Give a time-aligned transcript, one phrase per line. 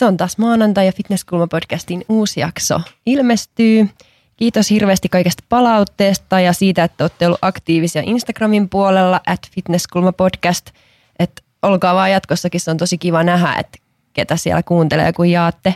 [0.00, 3.88] Se on taas maanantai ja Fitnesskulma-podcastin uusi jakso ilmestyy.
[4.36, 10.74] Kiitos hirveästi kaikesta palautteesta ja siitä, että olette ollut aktiivisia Instagramin puolella at Fitnesskulma-podcast.
[11.18, 13.78] Että olkaa vaan jatkossakin, se on tosi kiva nähdä, että
[14.12, 15.74] ketä siellä kuuntelee, kun jaatte,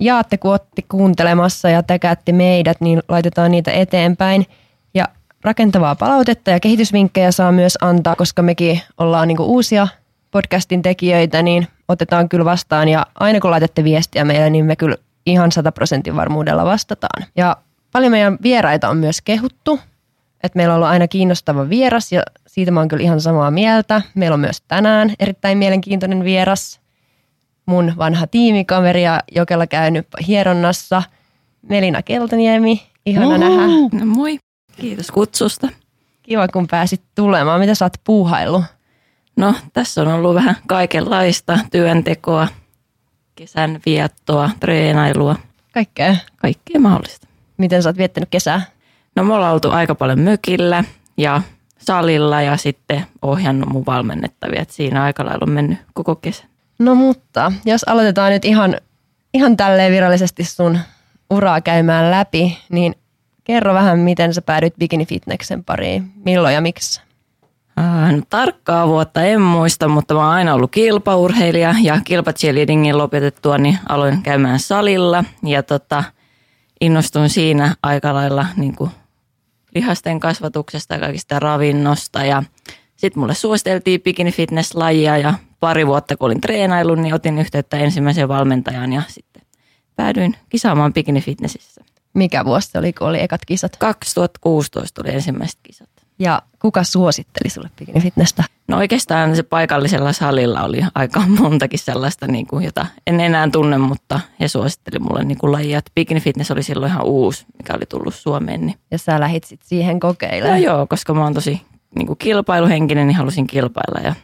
[0.00, 4.46] jaatte kun olette kuuntelemassa ja täkäätte meidät, niin laitetaan niitä eteenpäin.
[4.94, 5.04] Ja
[5.44, 9.88] rakentavaa palautetta ja kehitysvinkkejä saa myös antaa, koska mekin ollaan niinku uusia
[10.30, 12.88] podcastin tekijöitä, niin otetaan kyllä vastaan.
[12.88, 14.96] Ja aina kun laitatte viestiä meille, niin me kyllä
[15.26, 17.26] ihan 100 prosentin varmuudella vastataan.
[17.36, 17.56] Ja
[17.92, 19.80] paljon meidän vieraita on myös kehuttu,
[20.42, 24.02] että meillä on ollut aina kiinnostava vieras ja siitä mä oon kyllä ihan samaa mieltä.
[24.14, 26.80] Meillä on myös tänään erittäin mielenkiintoinen vieras,
[27.66, 31.02] mun vanha tiimikaveri ja Jokella käynyt hieronnassa,
[31.62, 32.82] Melina Keltaniemi.
[33.06, 33.36] Ihana Uhu.
[33.36, 33.62] nähdä.
[33.92, 34.38] No moi.
[34.76, 35.68] Kiitos kutsusta.
[36.22, 37.60] Kiva, kun pääsit tulemaan.
[37.60, 38.64] Mitä sä oot puuhaillut?
[39.38, 42.48] No, tässä on ollut vähän kaikenlaista työntekoa,
[43.34, 45.36] kesän viettoa, treenailua,
[45.74, 46.16] Kaikkea.
[46.36, 47.26] kaikkea mahdollista.
[47.56, 48.62] Miten sä oot viettänyt kesää?
[49.16, 50.84] No, me ollaan oltu aika paljon mökillä
[51.16, 51.42] ja
[51.78, 54.62] salilla ja sitten ohjannut mun valmennettavia.
[54.62, 56.44] Et siinä aika lailla on mennyt koko kesä.
[56.78, 58.76] No mutta, jos aloitetaan nyt ihan,
[59.34, 60.78] ihan tälleen virallisesti sun
[61.30, 62.94] uraa käymään läpi, niin
[63.44, 67.07] kerro vähän, miten sä päädyit bikini fitneksen pariin, milloin ja miksi?
[67.78, 73.78] No, tarkkaa vuotta en muista, mutta mä oon aina ollut kilpaurheilija ja kilpacheerleadingin lopetettua, niin
[73.88, 76.04] aloin käymään salilla ja tota,
[76.80, 78.90] innostuin siinä aika lailla niin kuin
[79.74, 82.42] lihasten kasvatuksesta ja kaikista ravinnosta ja
[82.96, 87.76] sitten mulle suositeltiin bikini fitness lajia ja pari vuotta kun olin treenaillut, niin otin yhteyttä
[87.76, 89.42] ensimmäiseen valmentajan ja sitten
[89.96, 91.84] päädyin kisaamaan bikini fitnessissä.
[92.14, 93.76] Mikä vuosi se oli, kun oli ekat kisat?
[93.76, 95.97] 2016 tuli ensimmäiset kisat.
[96.18, 98.44] Ja kuka suositteli sulle bikini fitnessä?
[98.68, 103.78] No oikeastaan se paikallisella salilla oli aika montakin sellaista, niin kuin, jota en enää tunne,
[103.78, 105.80] mutta he suositteli mulle niin kuin lajia.
[105.94, 108.66] Bikini fitness oli silloin ihan uusi, mikä oli tullut Suomeen.
[108.66, 108.78] Niin.
[108.90, 110.62] Ja sä lähit sit siihen No kokeilemaan.
[110.62, 111.62] joo, koska mä oon tosi
[111.94, 114.14] niin kuin kilpailuhenkinen, niin halusin kilpailla ja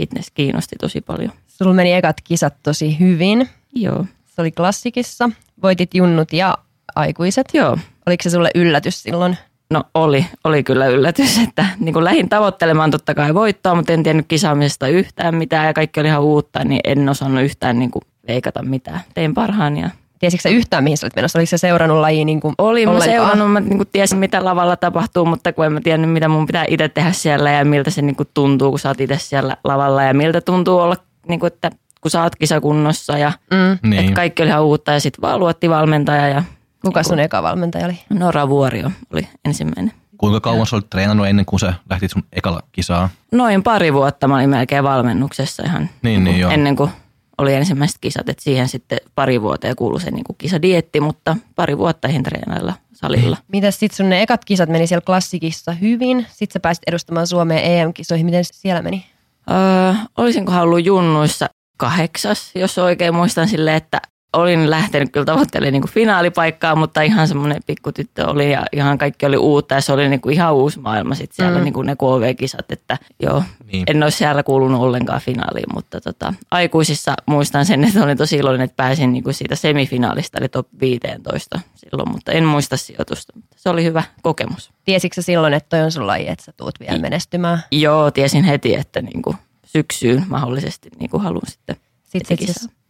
[0.00, 1.32] fitness kiinnosti tosi paljon.
[1.46, 3.48] Sulla meni ekat kisat tosi hyvin.
[3.74, 5.30] Joo, Se oli klassikissa.
[5.62, 6.58] Voitit junnut ja
[6.94, 7.48] aikuiset.
[7.54, 7.78] joo.
[8.06, 9.36] Oliko se sulle yllätys silloin?
[9.70, 14.02] No oli, oli kyllä yllätys, että niin kuin lähdin tavoittelemaan totta kai voittoa, mutta en
[14.02, 18.02] tiennyt kisaamisesta yhtään mitään ja kaikki oli ihan uutta, niin en osannut yhtään niin kuin
[18.28, 19.00] veikata mitään.
[19.14, 21.38] Tein parhaani ja Tiesitkö sä yhtään, mihin sä olit menossa?
[21.38, 23.16] Oliko se seurannut laji niin kuin Olin mä ollenkaan?
[23.20, 26.46] seurannut, mä niin kuin tiesin mitä lavalla tapahtuu, mutta kun en mä tiennyt mitä mun
[26.46, 29.56] pitää itse tehdä siellä ja miltä se niin kuin tuntuu, kun sä oot itse siellä
[29.64, 30.96] lavalla ja miltä tuntuu olla,
[31.28, 33.90] niin kuin, että kun sä oot kisakunnossa ja Mm.
[33.90, 34.00] niin.
[34.00, 36.42] että kaikki oli ihan uutta ja sitten vaan luotti valmentaja ja
[36.88, 37.98] Kuka sun eka valmentaja oli?
[38.10, 39.92] Nora Vuorio oli ensimmäinen.
[40.18, 43.08] Kuinka kauan sä olit treenannut ennen kuin sä lähtit sun ekalla kisaa?
[43.32, 46.50] Noin pari vuotta mä olin melkein valmennuksessa ihan Niin, niin joo.
[46.50, 46.90] ennen kuin
[47.38, 51.78] oli ensimmäiset kisat, että siihen sitten pari vuotta kuului se niin kuin kisadietti, mutta pari
[51.78, 53.36] vuotta ihan treenailla salilla.
[53.52, 56.26] Mitäs sit sun ne ekat kisat meni siellä klassikissa hyvin?
[56.28, 58.26] Sitten sä pääsit edustamaan Suomea EM-kisoihin.
[58.26, 59.06] Miten siellä meni?
[59.50, 61.46] Öö, olisinkohan ollut junnuissa
[61.76, 64.00] kahdeksas, jos oikein muistan sille, että
[64.32, 69.26] olin lähtenyt kyllä tavoittelemaan niin kuin finaalipaikkaa, mutta ihan semmoinen pikkutyttö oli ja ihan kaikki
[69.26, 71.64] oli uutta ja se oli niin kuin ihan uusi maailma sitten siellä Mm.
[71.64, 73.84] niin kuin ne KV-kisat, että joo, Niin.
[73.86, 78.60] en olisi siellä kuulunut ollenkaan finaaliin, mutta tota, aikuisissa muistan sen, että olin tosi iloinen,
[78.64, 83.32] että pääsin niin kuin siitä semifinaalista, eli top 15 silloin, mutta en muista sijoitusta.
[83.56, 84.70] Se oli hyvä kokemus.
[84.84, 87.62] Tiesitkö silloin, että toi on sun laji, että sä tuut vielä menestymään?
[87.72, 92.38] Joo, tiesin heti, että niin kuin syksyyn mahdollisesti niin kuin haluan sitten Sitten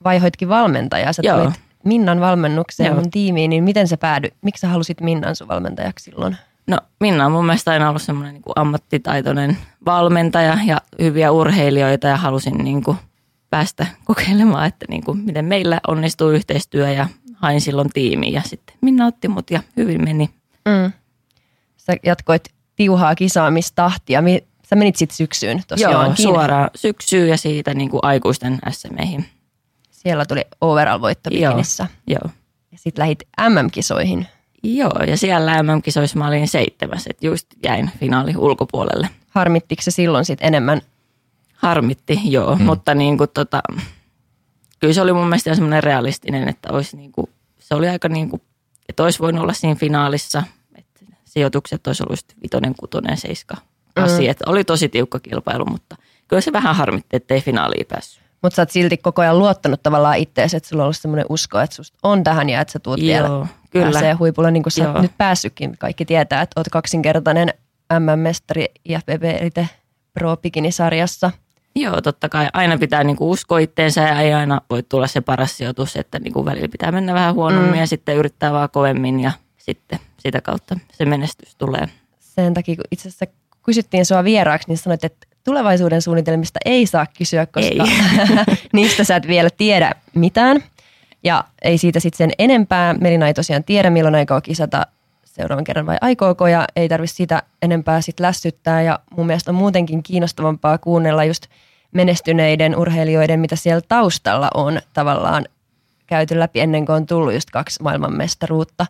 [0.04, 1.12] vaihoitkin valmentajaa.
[1.12, 1.38] Sä Joo.
[1.38, 2.94] tulit Minnan valmennukseen Joo.
[2.94, 4.34] mun tiimiin, niin miten sä päädyit?
[4.42, 6.36] Miksi sä halusit Minnan sun valmentajaksi silloin?
[6.66, 12.16] No Minna on mun mielestä aina ollut semmoinen niin ammattitaitoinen valmentaja ja hyviä urheilijoita ja
[12.16, 12.96] halusin niin kuin
[13.50, 18.76] päästä kokeilemaan, että niin kuin miten meillä onnistuu yhteistyö ja hain silloin tiimiin ja sitten
[18.80, 20.30] Minna otti mut ja hyvin meni.
[20.68, 20.92] Mm.
[21.76, 22.42] Sä jatkoit
[22.76, 24.22] tiuhaa kisaamistahtia.
[24.22, 26.22] Mi- Sä menit sitten syksyyn Joo, tosiaankin.
[26.22, 29.24] suoraan syksyyn ja siitä niin kuin aikuisten SMEihin.
[29.98, 31.52] Siellä tuli overall-voitto Joo.
[31.52, 31.86] bikinissä.
[32.06, 32.30] Joo.
[32.72, 33.18] Ja sitten lähit
[33.48, 34.26] MM-kisoihin.
[34.62, 39.08] Joo, ja siellä MM-kisoissa mä olin seitsemäs, että just jäin finaali ulkopuolelle.
[39.30, 40.80] Harmittiko se silloin sit enemmän?
[41.54, 42.64] Harmitti, joo, hmm.
[42.64, 43.62] mutta niin kuin tota,
[44.78, 47.26] kyllä se oli mun mielestä semmoinen realistinen, että olisi niin kuin,
[47.58, 48.42] se oli aika niin kuin,
[48.88, 50.42] että olisi voinut olla siinä finaalissa,
[50.74, 53.56] että sijoitukset olisi ollut just vitonen, kutonen, seiska,
[53.94, 54.30] kasi, Mm.
[54.30, 55.96] että oli tosi tiukka kilpailu, mutta
[56.28, 58.27] kyllä se vähän harmitti, ettei finaaliin päässyt.
[58.42, 61.60] Mutta sä oot silti koko ajan luottanut tavallaan ittees, että sulla on ollut semmoinen usko,
[61.60, 63.90] että susta on tähän ja että sä tuut vielä Joo, kyllä.
[63.90, 65.02] pääsee huipulla, niin kuin sä Joo.
[65.02, 65.78] nyt päässytkin.
[65.78, 67.48] Kaikki tietää, että oot kaksinkertainen
[67.98, 69.68] MM-mestari IFBB Elite
[70.14, 71.30] Pro Bikini-sarjassa.
[71.74, 75.56] Joo, totta kai aina pitää niinku uskoa itteensä ja ei aina voi tulla se paras
[75.56, 77.80] sijoitus, että niinku välillä pitää mennä vähän huonommin mm.
[77.80, 81.88] ja sitten yrittää vaan kovemmin ja sitten sitä kautta se menestys tulee.
[82.18, 83.26] Sen takia, kun itse asiassa
[83.62, 87.78] kysyttiin sua vieraaksi, niin sanoit, että tulevaisuuden suunnitelmista ei saa kysyä, koska ei.
[88.72, 90.64] niistä sä et vielä tiedä mitään.
[91.24, 92.94] Ja ei siitä sitten sen enempää.
[92.94, 94.86] Melina ei tosiaan tiedä, milloin aikoo kisata
[95.24, 98.82] seuraavan kerran vai aikooko ja ei tarvitse sitä enempää sit lässyttää.
[98.82, 101.46] Ja mun mielestä on muutenkin kiinnostavampaa kuunnella just
[101.92, 105.44] menestyneiden urheilijoiden, mitä siellä taustalla on tavallaan
[106.06, 108.86] käyty läpi ennen kuin on tullut just kaksi maailmanmestaruutta.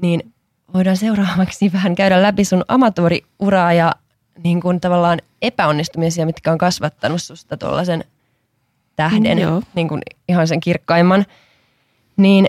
[0.00, 0.32] Niin
[0.74, 3.92] voidaan seuraavaksi vähän käydä läpi sun amatööriuraa ja
[4.44, 8.04] niin kuin tavallaan epäonnistumisia, mitkä on kasvattanut susta tuollaisen
[8.96, 11.26] tähden, mm, niin kuin ihan sen kirkkaimman.
[12.16, 12.48] Niin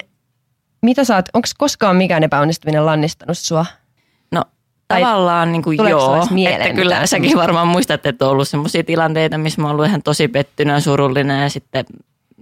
[0.82, 3.66] mitä sä oot, onko koskaan mikään epäonnistuminen lannistanut sua?
[4.32, 4.44] No
[4.88, 9.38] tai tavallaan niin kuin joo, että kyllä säkin varmaan muistat, että on ollut sellaisia tilanteita,
[9.38, 11.86] missä mä oon ollut ihan tosi pettynyt ja surullinen ja sitten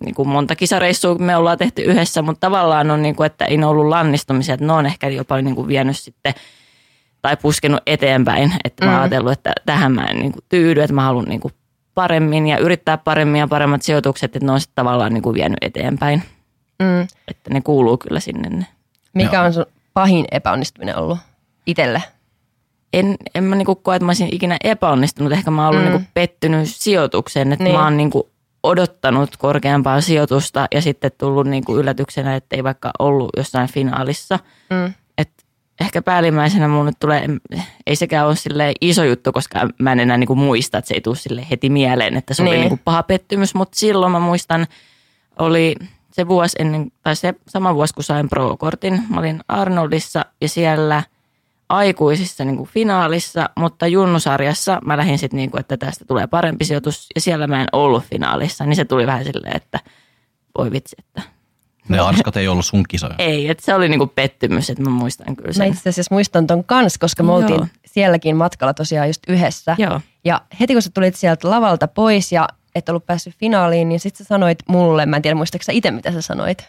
[0.03, 3.57] niin kuin monta kisareissua me ollaan tehty yhdessä, mutta tavallaan on niin kuin, että ei
[3.57, 6.33] ne ollut lannistumisia, että ne on ehkä jopa niin kuin vienyt sitten
[7.27, 9.01] tai puskenut eteenpäin, että mä oon mm.
[9.01, 11.53] ajatellut, että tähän mä en niin kuin tyydy, että mä haluan niin kuin
[11.93, 15.57] paremmin ja yrittää paremmin ja paremmat sijoitukset, että ne on sitten tavallaan niin kuin vienyt
[15.61, 16.23] eteenpäin.
[16.79, 17.07] Mm.
[17.27, 18.49] Että ne kuuluu kyllä sinne.
[18.49, 18.65] Ne.
[19.13, 21.17] Mikä on sun pahin epäonnistuminen ollut
[21.65, 22.03] itselle?
[22.93, 25.33] En, en mä niinku koe, että mä olisin ikinä epäonnistunut.
[25.33, 25.91] Ehkä mä oon ollut mm.
[25.91, 27.75] niinku pettynyt sijoitukseen, että niin.
[27.75, 28.29] mä oon niinku
[28.63, 34.39] odottanut korkeampaa sijoitusta ja sitten tullut niinku yllätyksenä, että ei vaikka ollut jossain finaalissa.
[34.69, 34.93] Mm.
[35.81, 37.27] Ehkä päällimmäisenä nyt tulee,
[37.87, 41.01] ei sekään ole sille iso juttu, koska mä en enää niinku muista, että se ei
[41.01, 42.51] tule sille heti mieleen, että se niin.
[42.51, 44.67] oli niinku paha pettymys, mutta silloin mä muistan,
[45.39, 45.75] oli
[46.11, 49.03] se vuosi ennen, tai se sama vuosi, kun sain pro-kortin.
[49.09, 51.03] Mä olin Arnoldissa ja siellä
[51.69, 56.65] aikuisissa niin kuin finaalissa, mutta junnusarjassa mä lähdin sitten, niin kuin, että tästä tulee parempi
[56.65, 57.07] sijoitus.
[57.15, 59.79] Ja siellä mä en ollut finaalissa, niin se tuli vähän silleen, että
[60.57, 61.36] voi vitsi, että
[61.89, 63.15] ne arskat ei ollut sun kisoja.
[63.17, 65.67] Ei, että se oli niinku pettymys, että mä muistan kyllä sen.
[65.67, 67.67] Mä itse asiassa muistan ton kans, koska me oltiin Joo.
[67.85, 69.75] sielläkin matkalla tosiaan just yhdessä.
[69.79, 70.01] Joo.
[70.23, 74.17] Ja heti kun sä tulit sieltä lavalta pois ja et ollut päässyt finaaliin, niin sitten
[74.17, 76.67] sä sanoit mulle, mä en tiedä muistaaksä itse mitä sä sanoit.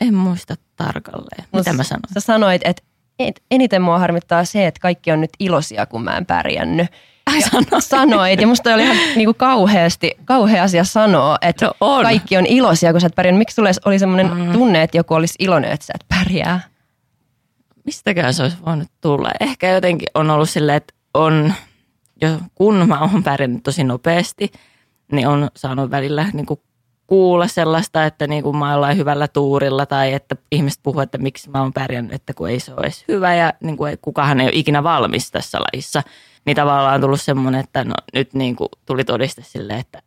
[0.00, 1.44] En muista tarkalleen.
[1.52, 2.14] Mitä Mut mä sanoin?
[2.14, 2.82] Sä sanoit, että
[3.18, 6.86] et, eniten mua harmittaa se, että kaikki on nyt iloisia, kun mä en pärjännyt.
[7.26, 7.84] Ai sanoit.
[7.94, 12.02] Sanoit, ja musta oli ihan niinku kauheasti, kauhea asia sanoa, että no on.
[12.02, 13.38] kaikki on iloisia, kun sä et pärjännyt.
[13.38, 14.52] Miksi sulle oli semmoinen mm.
[14.52, 16.60] tunne, että joku olisi iloinen, että sä et pärjää?
[17.84, 19.30] Mistäkään se olisi voinut tulla?
[19.40, 21.54] Ehkä jotenkin on ollut silleen, että on,
[22.22, 24.52] jo, kun mä oon pärjännyt tosi nopeasti–
[25.12, 26.60] niin on saanut välillä niin kuin
[27.06, 31.50] kuulla sellaista, että niin kuin mä ollaan hyvällä tuurilla tai että ihmiset puhuu, että miksi
[31.50, 34.46] mä oon pärjännyt, että kun ei se ole edes hyvä ja niin kuin kukahan ei
[34.46, 36.02] ole ikinä valmis tässä lajissa.
[36.44, 40.02] Niin tavallaan on tullut semmoinen, että no, nyt niin kuin tuli todiste sille, että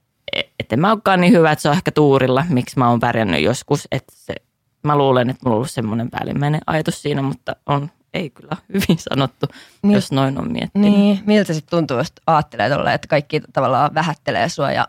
[0.59, 3.87] että mä olekaan niin hyvä, että se on ehkä tuurilla, miksi mä oon pärjännyt joskus.
[3.91, 4.35] Että se,
[4.83, 8.97] mä luulen, että mulla on ollut semmoinen päällimmäinen ajatus siinä, mutta on ei kyllä hyvin
[8.97, 9.45] sanottu,
[9.81, 10.91] niin, jos noin on miettinyt.
[10.91, 14.87] Niin, miltä sitten tuntuu, jos ajattelee tolle, että kaikki tavallaan vähättelee sua ja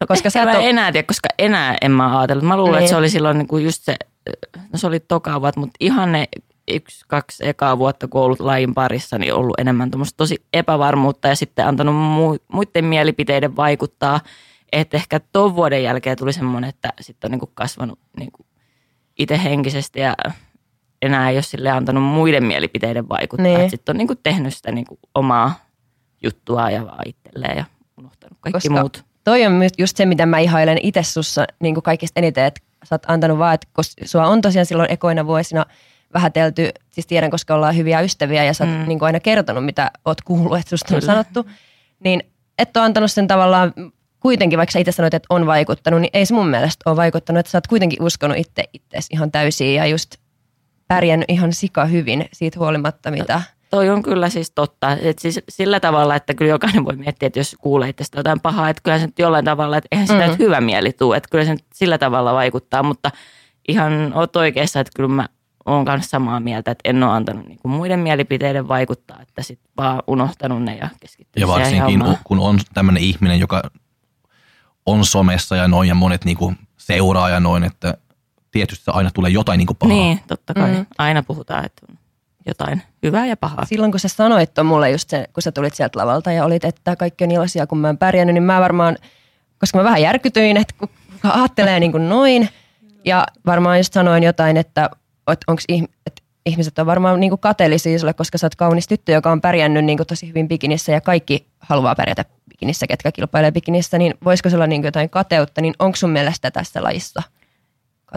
[0.00, 0.70] No, koska sä et ole...
[0.70, 2.44] enää tiedä, koska enää en mä ajatellut.
[2.44, 2.78] Mä luulen, niin.
[2.78, 2.98] että se niin.
[2.98, 3.96] oli silloin niin kuin just se,
[4.72, 6.28] no se oli toka vuotta, mutta ihan ne
[6.68, 11.66] yksi, kaksi ekaa vuotta, kun ollut lajin parissa, niin ollut enemmän tosi epävarmuutta ja sitten
[11.66, 11.94] antanut
[12.48, 14.20] muiden mielipiteiden vaikuttaa.
[14.72, 18.30] Että ehkä tuon vuoden jälkeen tuli semmoinen, että sitten on niin kasvanut niin
[19.18, 20.14] itse henkisesti ja
[21.02, 23.46] enää ei ole sille antanut muiden mielipiteiden vaikuttaa.
[23.46, 23.70] Niin.
[23.70, 25.54] Sitten on niin tehnyt sitä niin omaa
[26.22, 27.64] juttua ja vaan itselleen ja
[27.98, 32.20] unohtanut kaikki Koska muut toi on just se, mitä mä ihailen itse sussa niin kaikista
[32.20, 35.66] eniten, että sä oot antanut vaan, että kun sua on tosiaan silloin ekoina vuosina
[36.14, 38.88] vähätelty, siis tiedän, koska ollaan hyviä ystäviä ja sä oot mm.
[38.88, 41.12] niin aina kertonut, mitä oot kuullut, että susta on Kyllä.
[41.12, 41.46] sanottu,
[42.04, 42.22] niin
[42.58, 43.72] et ole antanut sen tavallaan
[44.20, 47.40] kuitenkin, vaikka sä itse sanoit, että on vaikuttanut, niin ei se mun mielestä ole vaikuttanut,
[47.40, 50.16] että sä oot kuitenkin uskonut itse itseesi ihan täysin ja just
[50.88, 54.92] pärjännyt ihan sika hyvin siitä huolimatta, mitä toi on kyllä siis totta.
[54.92, 58.68] Et siis sillä tavalla, että kyllä jokainen voi miettiä, että jos kuulee itsestä jotain pahaa,
[58.68, 60.38] että kyllä se nyt jollain tavalla, että eihän sitä mm-hmm.
[60.38, 63.10] hyvä mieli tule, että kyllä se sillä tavalla vaikuttaa, mutta
[63.68, 65.28] ihan oot oikeassa, että kyllä mä
[65.66, 69.70] oon kanssa samaa mieltä, että en ole antanut niin kuin muiden mielipiteiden vaikuttaa, että sitten
[69.76, 73.62] vaan unohtanut ne ja keskittynyt Ja varsinkin kun on tämmöinen ihminen, joka
[74.86, 77.94] on somessa ja noin ja monet niin kuin seuraa ja noin, että
[78.50, 79.96] tietysti aina tulee jotain niin kuin pahaa.
[79.96, 80.72] Niin, totta kai.
[80.72, 80.86] Mm.
[80.98, 81.98] Aina puhutaan, että on
[82.46, 83.64] jotain hyvää ja pahaa.
[83.64, 86.64] Silloin kun sä sanoit tuon mulle just se, kun sä tulit sieltä lavalta ja olit,
[86.64, 88.96] että kaikki on iloisia, kun mä oon pärjännyt, niin mä varmaan,
[89.60, 92.48] koska mä vähän järkytyin, että kuka ajattelee niin kuin noin.
[93.04, 94.90] Ja varmaan just sanoin jotain, että,
[95.26, 95.62] onko
[96.06, 99.40] että ihmiset on varmaan niin kuin kateellisia sulle, koska sä oot kaunis tyttö, joka on
[99.40, 104.14] pärjännyt niin kuin tosi hyvin bikinissä ja kaikki haluaa pärjätä bikinissä, ketkä kilpailee bikinissä, niin
[104.24, 107.22] voisiko se olla niin jotain kateutta, niin onko sun mielestä tässä lajissa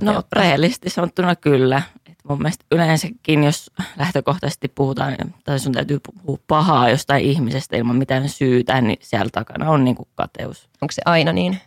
[0.02, 0.40] No kateutta?
[0.40, 1.82] rehellisesti sanottuna kyllä.
[2.12, 7.96] Et mun mielestä yleensäkin, jos lähtökohtaisesti puhutaan, tai sun täytyy puhua pahaa jostain ihmisestä ilman
[7.96, 10.70] mitään syytä, niin siellä takana on niinku kateus.
[10.82, 11.58] Onko se aina niin?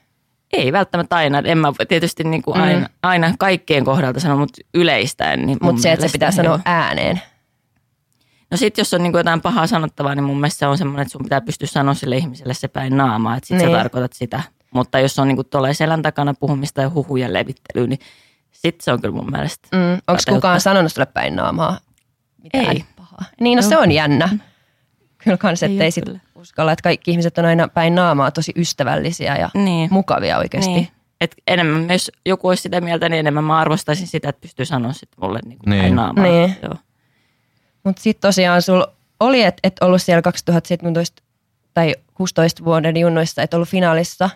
[0.53, 1.39] Ei välttämättä aina.
[1.45, 2.61] En mä tietysti niinku Mm.
[2.63, 5.47] aina, aina kaikkien kohdalta sano, mutta yleistäen.
[5.47, 6.33] Niin Mutta se, että se pitää joo.
[6.33, 7.21] sanoa ääneen.
[8.51, 11.13] No sit jos on niinku jotain pahaa sanottavaa, niin mun mielestä se on semmoinen, että
[11.13, 13.71] sun pitää pystyä sanoa sille ihmiselle se päin naamaa, että sit Niin.
[13.71, 14.43] sä tarkoitat sitä.
[14.71, 17.99] Mutta jos on niinku tuolla selän takana puhumista ja huhujen levittelyä, niin
[18.53, 19.69] sit se on kyllä mun mielestä.
[19.77, 19.93] Mm.
[20.09, 21.79] Onko kukaan sanonut sulle päin naamaa
[22.43, 22.85] mitään Ei.
[22.97, 23.25] pahaa?
[23.41, 23.69] Niin, no Joo.
[23.69, 24.29] se on jännä.
[25.25, 26.19] Kyllä kans, Ei ettei oo sit kyllä.
[26.43, 29.89] Uskalla, että kaikki ihmiset on aina päin naamaa tosi ystävällisiä ja Niin.
[29.93, 30.73] mukavia oikeasti.
[30.73, 30.89] Niin.
[31.21, 34.93] Et enemmän, jos joku olisi sitä mieltä, niin enemmän mä arvostaisin sitä, että pystyy sanoa
[34.93, 35.81] sit mulle niinku Niin.
[35.83, 36.25] päin naamaa.
[36.25, 36.57] Niin.
[37.85, 38.83] Mutta sitten tosiaan sul
[39.21, 41.23] oli, että et ollut siellä 2017
[41.75, 44.31] tai 16 vuoden junnoissa, et ollut finaalissa.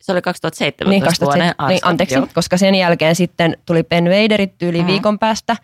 [0.00, 2.26] Se oli 2017 Niin, vuoden 2007, niin, anteeksi, joo.
[2.34, 4.86] koska sen jälkeen sitten tuli Ben Waderit tyyli Mm.
[4.86, 5.56] viikon päästä.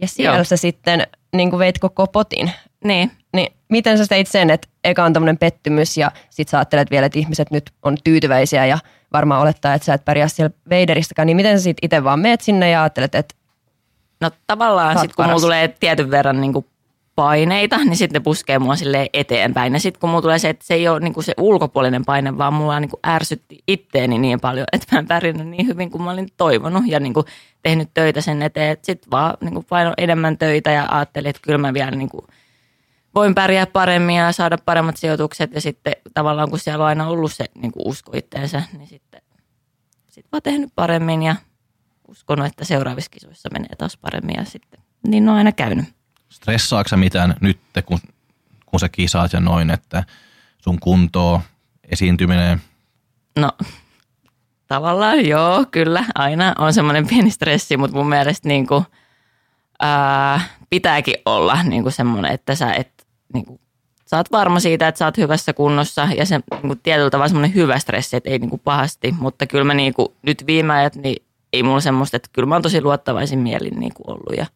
[0.00, 0.44] Ja siellä Joo.
[0.44, 2.50] sä sitten niin kuin veit koko potin.
[2.84, 3.10] Niin.
[3.32, 7.06] Niin miten sä teit sen, että eka on tämmöinen pettymys ja sit sä ajattelet vielä,
[7.06, 8.78] että ihmiset nyt on tyytyväisiä ja
[9.12, 12.40] varmaan olettaa, että sä et pärjää siellä Vaderistakaan, niin miten sä sit itse vaan meet
[12.40, 13.34] sinne ja ajattelet, että
[14.22, 16.66] No tavallaan sitten kun mulla tulee tietyn verran niinku
[17.14, 19.72] paineita, niin sitten ne puskee mua silleen eteenpäin.
[19.72, 22.54] Ja sitten kun mulla tulee se, että se ei ole niinku se ulkopuolinen paine, vaan
[22.54, 26.28] mulla niinku ärsytti itteeni niin paljon, että mä en pärjännyt niin hyvin kuin mä olin
[26.36, 27.24] toivonut ja niinku
[27.62, 28.76] tehnyt töitä sen eteen.
[28.82, 32.26] Sitten vaan niinku paino enemmän töitä ja ajattelin, että kyllä mä vielä niinku
[33.14, 35.52] voin pärjää paremmin ja saada paremmat sijoitukset.
[35.54, 39.22] Ja sitten tavallaan kun siellä on aina ollut se niinku usko itteensä, niin sitten
[40.08, 41.36] sit vaan tehnyt paremmin ja
[42.08, 45.84] uskonut, että seuraavissa kisoissa menee taas paremmin ja sitten niin on aina käynyt.
[46.28, 47.98] Stressaatko sä mitään nyt, kun,
[48.66, 50.04] kun sä kisaat ja noin, että
[50.58, 51.40] sun kuntoa,
[51.84, 52.62] esiintyminen,
[53.38, 53.52] No
[54.66, 58.84] tavallaan joo, kyllä aina on semmoinen pieni stressi, mutta mun mielestä niin kuin,
[59.80, 60.40] ää,
[60.70, 63.01] pitääkin olla niin kuin semmoinen, että sä et
[63.34, 63.60] niin kuin,
[64.06, 67.28] sä oot varma siitä, että sä oot hyvässä kunnossa ja se niin kuin, tietyllä tavalla
[67.28, 70.72] semmoinen hyvä stressi, että ei niin kuin, pahasti, mutta kyllä mä niin kuin, nyt viime
[70.72, 71.22] ajat, niin
[71.52, 74.46] ei mulla semmoista, että kyllä mä oon tosi luottavaisin mielin niin kuin ollut ja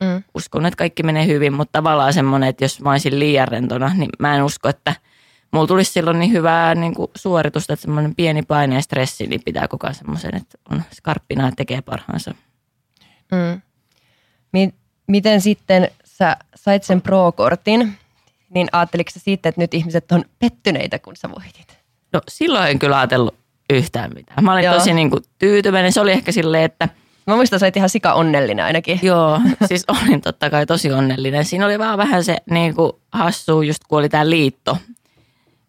[0.00, 3.94] mm, uskon, että kaikki menee hyvin, mutta tavallaan semmoinen, että jos mä olisin liian rentona,
[3.94, 4.94] niin mä en usko, että
[5.52, 9.40] mulla tulisi silloin niin hyvää niin kuin suoritusta, että semmoinen pieni paine ja stressi, niin
[9.44, 12.34] pitää koko ajan semmoisen, että on skarppina ja tekee parhaansa.
[13.32, 13.60] mm.
[14.52, 14.74] Mi-
[15.06, 17.98] miten sitten sä sait sen pro-kortin,
[18.50, 21.78] niin ajatteliko sä siitä, että nyt ihmiset on pettyneitä, kun sä voitit?
[22.12, 23.34] No silloin en kyllä ajatellut
[23.70, 24.44] yhtään mitään.
[24.44, 24.74] Mä olin Joo.
[24.74, 25.92] tosi niin kuin tyytyväinen.
[25.92, 26.88] Se oli ehkä silleen, että
[27.26, 29.00] Mä muistan, sä ihan sika onnellinen ainakin.
[29.02, 31.44] Joo, siis olin totta kai tosi onnellinen.
[31.44, 34.78] Siinä oli vaan vähän se niin kuin hassu, just kun oli tämä liitto.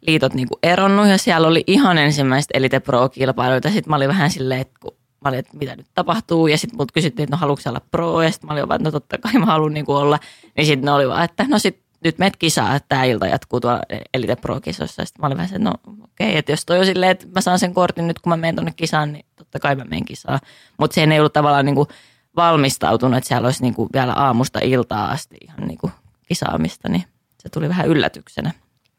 [0.01, 3.69] Liitot niin kuin eronnut ja siellä oli ihan ensimmäiset Elite Pro-kilpailuita.
[3.69, 6.47] Sitten mä olin vähän silleen, että, kun mä olin, että mitä nyt tapahtuu.
[6.47, 8.21] Ja sitten mut kysyttiin, että no haluatko olla pro?
[8.21, 10.19] Ja sitten mä olin vaan, että no totta kai mä haluan niin olla.
[10.57, 13.59] Niin sitten ne oli vaan, että no sit nyt meet kisaa, että tämä ilta jatkuu
[13.59, 13.81] tuolla
[14.13, 15.05] Elite Pro-kisossa.
[15.05, 17.27] Sitten mä olin vähän se, että no okei, okay, että jos toi on silleen, että
[17.35, 20.05] mä saan sen kortin nyt kun mä menen tuonne kisaan, niin totta kai mä menen
[20.05, 20.39] kisaan.
[20.79, 21.87] Mutta siihen ei ollut tavallaan niin kuin
[22.35, 25.93] valmistautunut, että siellä olisi niin kuin vielä aamusta iltaa asti ihan niin kuin
[26.27, 27.03] kisaamista, niin
[27.39, 28.51] se tuli vähän yllätyksenä.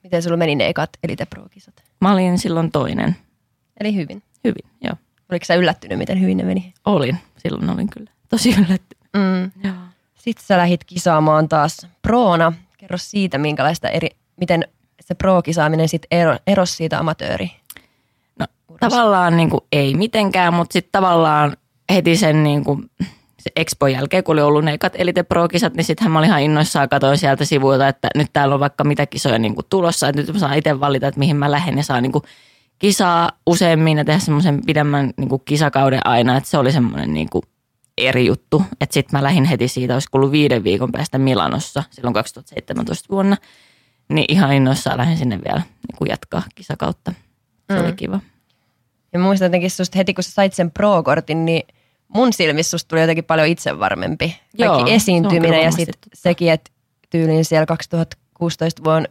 [0.03, 1.83] Miten sulla meni ne ekat Elite Pro-kisat?
[2.01, 3.17] Mä olin silloin toinen.
[3.81, 4.23] Eli hyvin.
[4.45, 4.95] Hyvin, joo.
[5.31, 6.75] Oliko sä yllättynyt, miten hyvin ne meni?
[6.85, 7.19] Olin.
[7.37, 8.99] Silloin olin kyllä tosi yllättynyt.
[9.17, 9.51] Mm.
[9.65, 9.75] Joo.
[10.15, 12.53] Sitten sä lähit kisaamaan taas proona.
[12.79, 14.65] Kerro siitä, minkälaista eri, miten
[15.01, 17.51] se pro-kisaaminen sitten ero, erosi siitä amatööri.
[18.39, 18.47] No
[18.81, 21.57] tavallaan niin kuin, ei mitenkään, mutta sitten tavallaan
[21.93, 22.91] heti sen niin kuin,
[23.39, 26.43] se Expo jälkeen, kun oli ollut ne ekat Elite Pro-kisat, niin sittenhän mä olin ihan
[26.43, 30.21] innoissaan, katsoin sieltä sivuilta, että nyt täällä on vaikka mitä kisoja niin kuin tulossa, että
[30.21, 32.25] nyt mä saan itse valita, että mihin mä lähden ja saan niin kuin
[32.79, 37.29] kisaa useammin ja tehdä semmoisen pidemmän niin kuin kisakauden aina, että se oli semmoinen niin
[37.31, 37.43] kuin
[37.99, 38.63] eri juttu.
[38.81, 43.37] Että sitten mä lähdin heti siitä, olisi ollut viiden viikon päästä Milanossa silloin 2017 vuonna,
[44.09, 47.13] niin ihan innoissaan lähdin sinne vielä niin kuin jatkaa kisakautta.
[47.73, 47.85] Se mm.
[47.85, 48.21] oli kiva.
[49.13, 51.63] Ja muistan jotenkin susta heti, kun sä sait sen pro-kortin, niin
[52.09, 54.29] mun silmissä susta tuli jotenkin paljon itsevarmempi.
[54.29, 56.71] Kaikki Joo, esiintyminen ja sitten sekin, että
[57.11, 59.09] tyylin siellä 2016 vuonna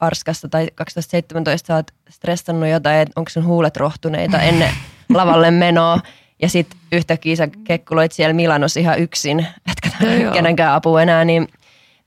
[0.00, 4.70] Arskassa tai 2017 sä oot stressannut jotain, että onko sun huulet rohtuneita ennen
[5.14, 6.00] lavalle menoa.
[6.42, 10.32] Ja sitten yhtäkkiä sä kekkuloit siellä Milanossa ihan yksin, etkä joo.
[10.32, 11.48] kenenkään apua enää, niin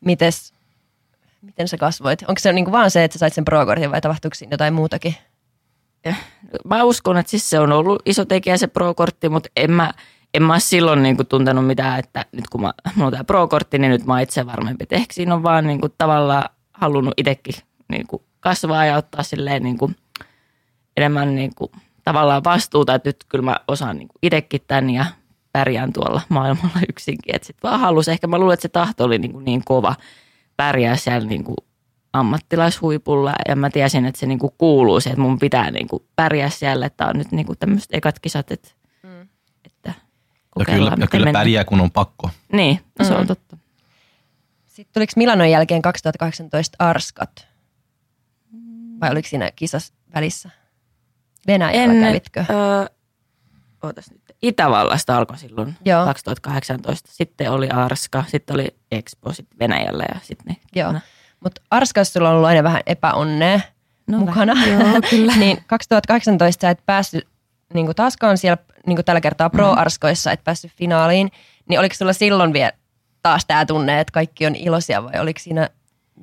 [0.05, 0.53] mites,
[1.41, 2.21] miten sä kasvoit?
[2.21, 5.15] Onko se niinku vaan se, että sä sait sen pro-kortin vai tapahtuiko siinä jotain muutakin?
[6.65, 9.91] Mä uskon, että siis se on ollut iso tekijä se pro-kortti, mutta en mä,
[10.33, 13.91] en mä silloin niinku tuntenut mitään, että nyt kun mä, mulla on tämä pro-kortti, niin
[13.91, 14.83] nyt mä oon itse varmempi.
[14.83, 17.53] Et ehkä siinä on vaan niinku tavallaan halunnut itsekin
[17.91, 19.95] niinku kasvaa ja ottaa silleen niin kuin
[20.97, 21.71] enemmän niin kuin
[22.03, 25.05] tavallaan vastuuta, että nyt kyllä mä osaan niin kuin itsekin tämän ja
[25.51, 27.35] pärjään tuolla maailmalla yksinkin.
[27.35, 29.95] Että sitten vaan halusi, ehkä mä luulen, että se tahto oli niin, kuin niin kova
[30.57, 31.57] pärjää siellä niin kuin
[32.13, 36.03] ammattilaishuipulla ja mä tiesin, että se niin kuin kuuluu se, että mun pitää niin kuin
[36.15, 38.69] pärjää siellä, että on nyt niin kuin tämmöiset ekat kisat, että,
[39.03, 39.27] mm.
[39.65, 39.93] että
[40.59, 42.29] Ja kyllä, ja kyllä pärjää, kun on pakko.
[42.51, 43.19] Niin, no se Mm.
[43.19, 43.57] on totta.
[44.65, 47.47] Sitten tuliko Milanon jälkeen 2018 Arskat?
[49.01, 50.49] Vai oliko siinä kisas välissä?
[51.47, 52.45] Venäjällä kävitkö?
[52.49, 52.85] öö,
[53.83, 54.21] ootas nyt.
[54.41, 56.05] Itävallasta alkoi silloin Joo.
[56.05, 57.09] 2018.
[57.13, 60.57] Sitten oli Arska, sitten oli Expo sitten Venäjällä ja sitten ne.
[60.75, 60.93] Joo.
[61.39, 63.59] Mutta Arskas sulla on ollut aina vähän epäonnea
[64.07, 64.53] No mukana.
[64.53, 65.35] vähän, joo, kyllä.
[65.35, 67.27] niin 2018 sä et päässyt
[67.73, 69.51] niin kuin taaskaan siellä niin kuin tällä kertaa Mm.
[69.51, 71.31] Pro-Arskoissa, et päässyt finaaliin.
[71.69, 72.71] Niin oliko sulla silloin vielä
[73.23, 75.69] taas tämä tunne, että kaikki on iloisia vai oliko siinä,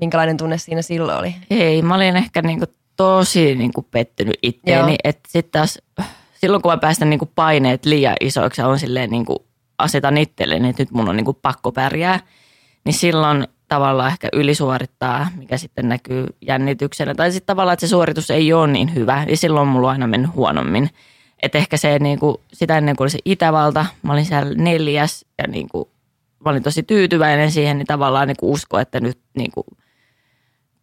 [0.01, 1.35] minkälainen tunne siinä silloin oli?
[1.51, 4.93] Ei, mä olin ehkä niinku tosi niinku pettynyt itteeni.
[4.93, 4.99] Joo.
[5.05, 5.79] Että sitten taas
[6.35, 9.47] silloin kun mä päästän niinku paineet liian isoiksi ja on silleen niinku
[9.79, 12.21] asetan itselleni, että nyt mun on niinku pakko pärjää,
[12.85, 17.15] niin silloin tavallaan ehkä ylisuorittaa, mikä sitten näkyy jännityksenä.
[17.15, 20.07] Tai sitten tavallaan, että se suoritus ei ole niin hyvä, niin silloin mulla on aina
[20.07, 20.91] mennyt huonommin.
[21.43, 25.45] Että ehkä se niinku, sitä ennen kuin oli se Itävalta, mä olin siellä neljäs ja
[25.49, 25.91] niinku,
[26.45, 29.65] mä olin tosi tyytyväinen siihen, niin tavallaan niinku usko, että nyt niinku,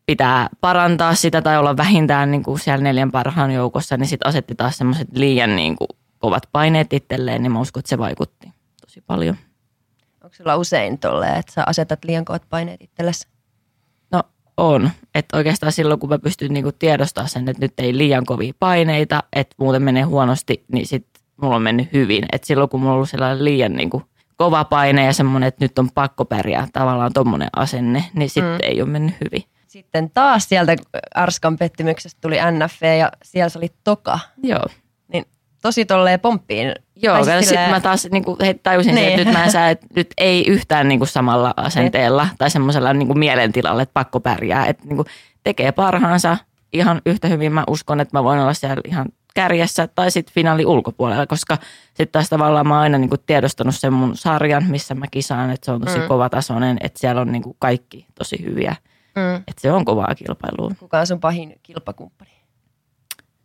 [0.05, 4.55] pitää parantaa sitä tai olla vähintään niin kuin siellä neljän parhaan joukossa, niin sitten asetti
[4.55, 5.87] taas semmoiset liian niin kuin
[6.19, 9.35] kovat paineet itselleen, niin mä uskon, että se vaikutti tosi paljon.
[10.23, 13.27] Onko sulla usein tolleen, että sä asetat liian kovat paineet itsellesi?
[14.11, 14.23] No
[14.57, 18.25] on, että oikeastaan silloin kun mä pystyn niin kuin tiedostamaan sen, että nyt ei liian
[18.25, 22.25] kovia paineita, että muuten menee huonosti, niin sitten mulla on mennyt hyvin.
[22.31, 24.03] Että silloin kun mulla on ollut sellainen liian niin kuin
[24.37, 28.59] kova paine ja semmoinen, että nyt on pakko pärjää, tavallaan tommonen asenne, niin sitten mm.
[28.63, 29.43] ei ole mennyt hyvin.
[29.75, 30.75] Sitten taas sieltä
[31.15, 34.19] Arskan pettymyksestä tuli NF ja siellä se oli toka.
[34.43, 34.63] Joo.
[35.13, 35.25] Niin
[35.61, 36.75] tosi tolleen pomppiin.
[36.95, 39.05] Joo, Tai siis sitten silleen- mä taas niin kuin, tajusin Niin.
[39.05, 42.49] sen, että nyt mä en saa, että nyt ei yhtään niin kuin samalla asenteella tai
[42.49, 44.65] semmoisella niin kuin mielentilalla, että pakko pärjää.
[44.65, 45.05] Että niin kuin
[45.43, 46.37] tekee parhaansa
[46.73, 47.53] ihan yhtä hyvin.
[47.53, 51.57] Mä uskon, että mä voin olla siellä ihan kärjessä tai sitten finaali ulkopuolella, koska
[51.87, 55.49] sitten taas tavallaan mä oon aina niin kuin tiedostanut sen mun sarjan, missä mä kisaan,
[55.49, 56.01] että se on tosi Mm.
[56.03, 56.07] mm.
[56.07, 58.75] kovatasoinen, että siellä on niin kuin kaikki tosi hyviä.
[59.15, 59.35] Mm.
[59.35, 60.71] Että se on kovaa kilpailua.
[60.79, 62.31] Kuka on sun pahin kilpakumppani?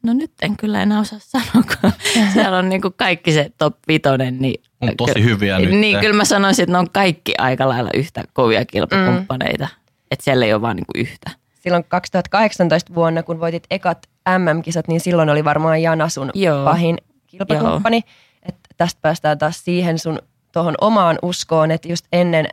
[0.03, 1.93] No nyt en kyllä enää osaa sanoa, kun
[2.33, 5.71] siellä on niin kuin kaikki se top vitonen, niin On tosi Kyllä- hyviä nyt.
[5.71, 9.65] Niin, kyllä mä sanoisin, että ne on kaikki aika lailla yhtä kovia kilpakumppaneita.
[9.65, 9.81] Mm.
[10.11, 11.31] Että siellä ei ole vaan niinku yhtä.
[11.61, 14.07] Silloin 2018 vuonna, kun voitit ekat
[14.39, 16.65] MM-kisat, niin silloin oli varmaan Jana sun Joo.
[16.65, 18.03] pahin kilpakumppani.
[18.43, 20.19] Että tästä päästään taas siihen sun
[20.53, 22.49] tuohon omaan uskoon, että just ennen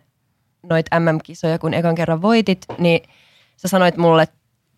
[0.69, 3.01] noit MM-kisoja, kun ekan kerran voitit, niin
[3.57, 4.27] sä sanoit mulle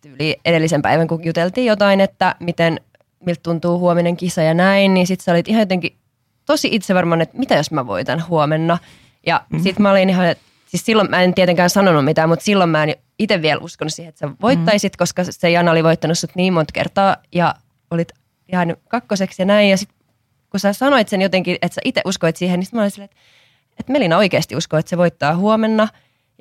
[0.02, 2.80] tyyli edellisen päivän, kun juteltiin jotain, että miten,
[3.25, 5.95] miltä tuntuu huominen kisa ja näin, niin sit sä olit ihan jotenkin
[6.45, 8.78] tosi itsevarman, että mitä jos mä voitan huomenna.
[9.25, 9.60] Ja mm.
[9.60, 12.84] sit mä olin ihan, että siis silloin mä en tietenkään sanonut mitään, mutta silloin mä
[12.84, 14.97] en itse vielä uskonut siihen, että sä voittaisit, mm.
[14.97, 17.56] koska se Jana oli voittanut sut niin monta kertaa ja
[17.91, 18.12] olit
[18.52, 19.69] jäänyt kakkoseksi ja näin.
[19.69, 19.89] Ja sit
[20.49, 23.21] kun sä sanoit sen jotenkin, että sä itse uskoit siihen, niin mä olin silleen, että,
[23.79, 25.87] että Melina oikeasti uskoo, että se voittaa huomenna.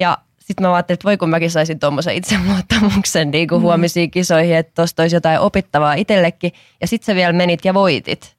[0.01, 3.62] Ja sitten mä ajattelin, että voi kun mäkin saisin tuommoisen itseluottamuksen niin kuin mm.
[3.62, 6.53] huomisiin kisoihin, että tuosta olisi jotain opittavaa itsellekin.
[6.81, 8.38] Ja sitten sä vielä menit ja voitit.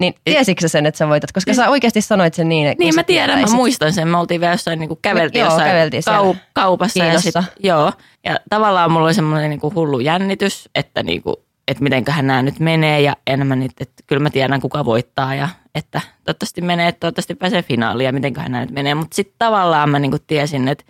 [0.00, 1.32] Niin tiesitkö sen, että sä voitat?
[1.32, 3.56] Koska sä oikeasti sanoit sen niin, että Niin mä tiedän, mä tietäisit.
[3.56, 4.08] muistan sen.
[4.08, 6.98] Me oltiin vielä jossain, niinku käveltiin Joo, jossain käveltiin kau- kaupassa.
[6.98, 7.42] Ja, Kiinassa.
[7.42, 7.92] sit, joo,
[8.24, 13.00] ja tavallaan mulla oli semmoinen niinku hullu jännitys, että, niinku, että mitenköhän nämä nyt menee.
[13.00, 17.34] Ja enemmän nyt, että kyllä mä tiedän kuka voittaa ja että toivottavasti menee, että toivottavasti
[17.34, 18.94] pääsee finaaliin ja mitenköhän nämä nyt menee.
[18.94, 20.84] Mutta sitten tavallaan mä niinku tiesin, että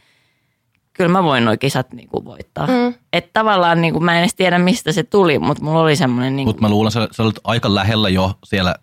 [0.93, 2.67] kyllä mä voin nuo kisat niinku voittaa.
[2.67, 2.95] Mm.
[3.13, 6.37] Että tavallaan niinku, mä en edes tiedä mistä se tuli, mutta mulla oli semmoinen...
[6.37, 8.75] Niinku, Mutta mä luulen, että sä, sä olit aika lähellä jo siellä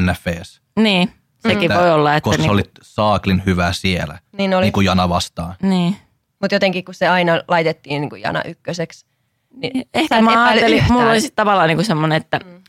[0.00, 0.60] NFVs.
[0.78, 2.24] niin, sekin Tää- voi olla, että...
[2.24, 4.64] Koska niinku, sä olit saaklin hyvä siellä, Niin oli.
[4.64, 5.54] niin kuin Jana vastaan.
[5.62, 5.96] Niin.
[6.40, 9.06] Mutta jotenkin kun se aina laitettiin niin kuin Jana ykköseksi.
[9.56, 10.92] Niin sä Ehkä mä ajattelin, yhtään.
[10.92, 12.62] mulla oli sitten tavallaan niinku semmoinen, että mm.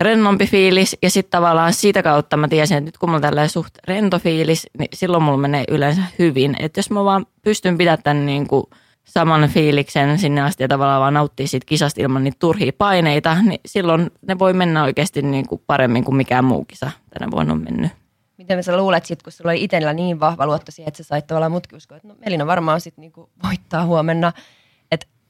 [0.00, 3.50] rennompi fiilis ja sitten tavallaan siitä kautta mä tiesin, että nyt kun mulla on tällainen
[3.50, 6.56] suht rento fiilis, niin silloin mulla menee yleensä hyvin.
[6.58, 8.70] Että jos mä vaan pystyn pitämään tämän niinku
[9.04, 13.60] saman fiiliksen sinne asti ja tavallaan vaan nauttii siitä kisasta ilman niitä turhia paineita, niin
[13.66, 17.92] silloin ne voi mennä oikeasti niinku paremmin kuin mikään muu kisa tänä vuonna on mennyt.
[18.38, 21.26] Miten sä luulet sit, kun sulla oli itsellä niin vahva luotto siihen, että sä sait
[21.26, 24.32] tavallaan mutkin uskoa, että no Melina varmaan sit niinku voittaa huomenna.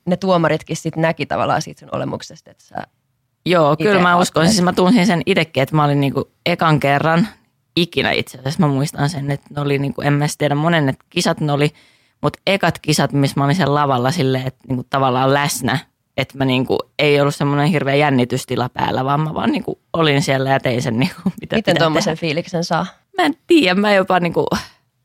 [0.07, 2.77] Ne tuomaritkin sit näki tavallaan siitä sun olemuksesta, että sä
[3.47, 4.49] Joo, kyllä mä uskon.
[4.49, 7.29] Siis mä tunsin sen itsekin, että mä olin niinku ekan kerran
[7.77, 8.61] ikinä itse asiassa.
[8.61, 11.71] Mä muistan sen, että ne oli, niinku, en mä tiedä monen, että kisat ne oli,
[12.23, 15.79] mutta ekat kisat, missä mä olin sen lavalla silleen, että niinku tavallaan läsnä
[16.17, 20.51] että mä niinku, ei ollut semmoinen hirveä jännitystila päällä, vaan mä vaan niinku olin siellä
[20.51, 22.87] ja tein sen, niinku, mitä Miten tuommoisen fiiliksen saa?
[23.17, 24.47] Mä en tiedä, mä jopa niinku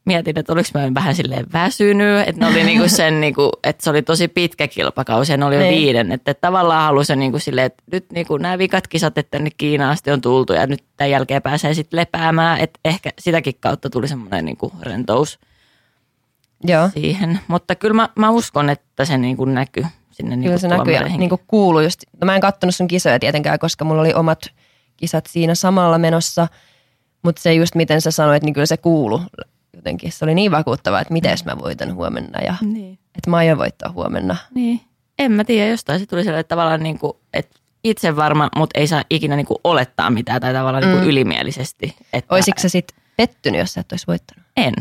[0.07, 3.89] mietin, että oliko mä vähän silleen väsynyt, että ne oli niinku sen, niinku, että se
[3.89, 5.73] oli tosi pitkä kilpakausi ja ne oli jo Niin.
[5.73, 9.91] viiden, että tavallaan halusin niinku silleen, että nyt niinku nämä vikat kisat, että tänne Kiinaan
[9.91, 14.07] asti on tultu ja nyt tämän jälkeen pääsee sitten lepäämään, että ehkä sitäkin kautta tuli
[14.07, 15.39] semmoinen niinku rentous
[16.63, 16.89] Joo.
[16.93, 20.93] siihen, mutta kyllä mä, mä uskon, että se niinku näkyy sinne Kyllä niinku se näkyy
[20.93, 21.99] ja niin kuin kuuluu just.
[22.21, 24.39] No mä en kattonut sun kisoja tietenkään, koska mulla oli omat
[24.97, 26.47] kisat siinä samalla menossa.
[27.23, 29.21] Mutta se just miten sä sanoit, niin kyllä se kuulu
[29.77, 30.11] jotenkin.
[30.11, 32.93] Se oli niin vakuuttavaa, että miten mä voitan huomenna ja Niin.
[32.93, 34.35] että mä aion voittaa huomenna.
[34.53, 34.81] Niin.
[35.19, 38.79] En mä tiedä, jostain se tuli sellainen että tavallaan niin kuin, että itse varma, mutta
[38.79, 41.09] ei saa ikinä niin kuin olettaa mitään tai tavallaan niin kuin Mm.
[41.09, 41.95] ylimielisesti.
[42.13, 42.87] Että Oisitko sä sit
[43.17, 44.45] pettynyt, jos sä et olisi voittanut?
[44.57, 44.73] En.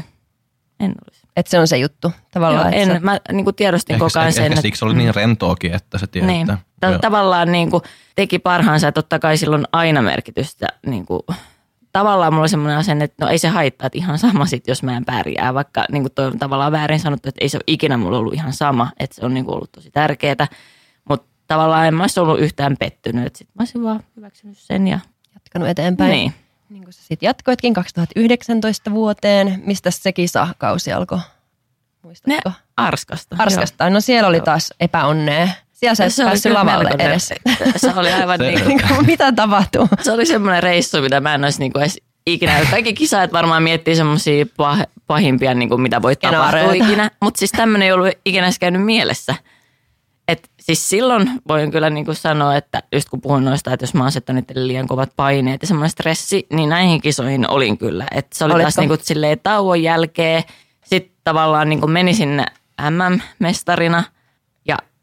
[0.80, 1.26] En olisi.
[1.36, 2.62] Että se on se juttu tavallaan.
[2.62, 4.62] Joo, että en, sä, mä niin kuin tiedostin Ehkä, koko ajan ehkä, sen, ehkä että
[4.62, 6.26] siksi oli niin rentoakin, että se tiedät.
[6.28, 7.82] niin, että- tavallaan niin kuin
[8.14, 10.66] teki parhaansa ja totta kai silloin aina merkitystä.
[10.86, 11.20] Niin kuin,
[11.98, 14.82] tavallaan mulla oli semmoinen asenne, että no ei se haittaa, että ihan sama sit, jos
[14.82, 15.54] mä en pärjää.
[15.54, 18.34] Vaikka niin kuin toi on tavallaan väärin sanottu, että ei se ole ikinä mulla ollut
[18.34, 20.46] ihan sama, että se on niin kuin ollut tosi tärkeää.
[21.08, 24.88] Mutta tavallaan en mä olisi ollut yhtään pettynyt, että sit mä olisin vaan hyväksynyt sen
[24.88, 24.98] ja
[25.34, 26.10] jatkanut eteenpäin.
[26.10, 26.34] niin.
[26.68, 29.62] Niin kuin sä sitten jatkoitkin 2019 vuoteen.
[29.66, 31.18] Mistä se kisakausi alkoi?
[31.18, 31.24] Ne
[32.02, 32.52] Muistatko?
[32.76, 33.36] Arskasta.
[33.38, 33.90] Arskasta.
[33.90, 35.48] No siellä oli taas epäonnea.
[35.76, 37.32] Siellä sä et Se oli päässyt lavalle edes.
[37.76, 39.88] Se oli aivan Se- niin kuin, Niin kuin, mitä tapahtuu?
[40.02, 42.52] se oli semmoinen reissu, mitä mä en olisi niin kuin edes ikinä.
[42.70, 47.10] Kaikki kisaajat varmaan miettii semmoisia pah, pahimpia, niin kuin mitä voi tapahtua ikinä.
[47.22, 49.34] Mutta siis tämmöinen ei ollut ikinä edes käynyt mielessä.
[50.28, 53.94] Et siis silloin voin kyllä niin kuin sanoa, että just kun puhuin noista, että jos
[53.94, 58.06] mä oon asettanut itselle liian kovat paineet ja semmoinen stressi, niin näihin kisoihin olin kyllä.
[58.14, 58.64] Et se oli Olitko?
[58.64, 60.42] taas niin kuin silleen tauon jälkeen.
[60.84, 62.44] Sitten tavallaan niin kuin meni sinne
[62.90, 64.04] MM-mestarina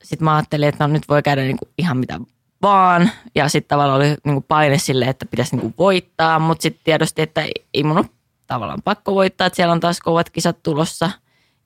[0.04, 2.20] sitten mä ajattelin, että no nyt voi käydä niin kuin ihan mitä
[2.62, 3.10] vaan.
[3.36, 6.82] Ja sitten tavallaan oli niin kuin paine sille, että pitäisi niin kuin voittaa, mutta sitten
[6.84, 8.06] tiedosti, että ei, ei mun ole
[8.48, 11.12] tavallaan pakko voittaa, että siellä on taas kovat kisat tulossa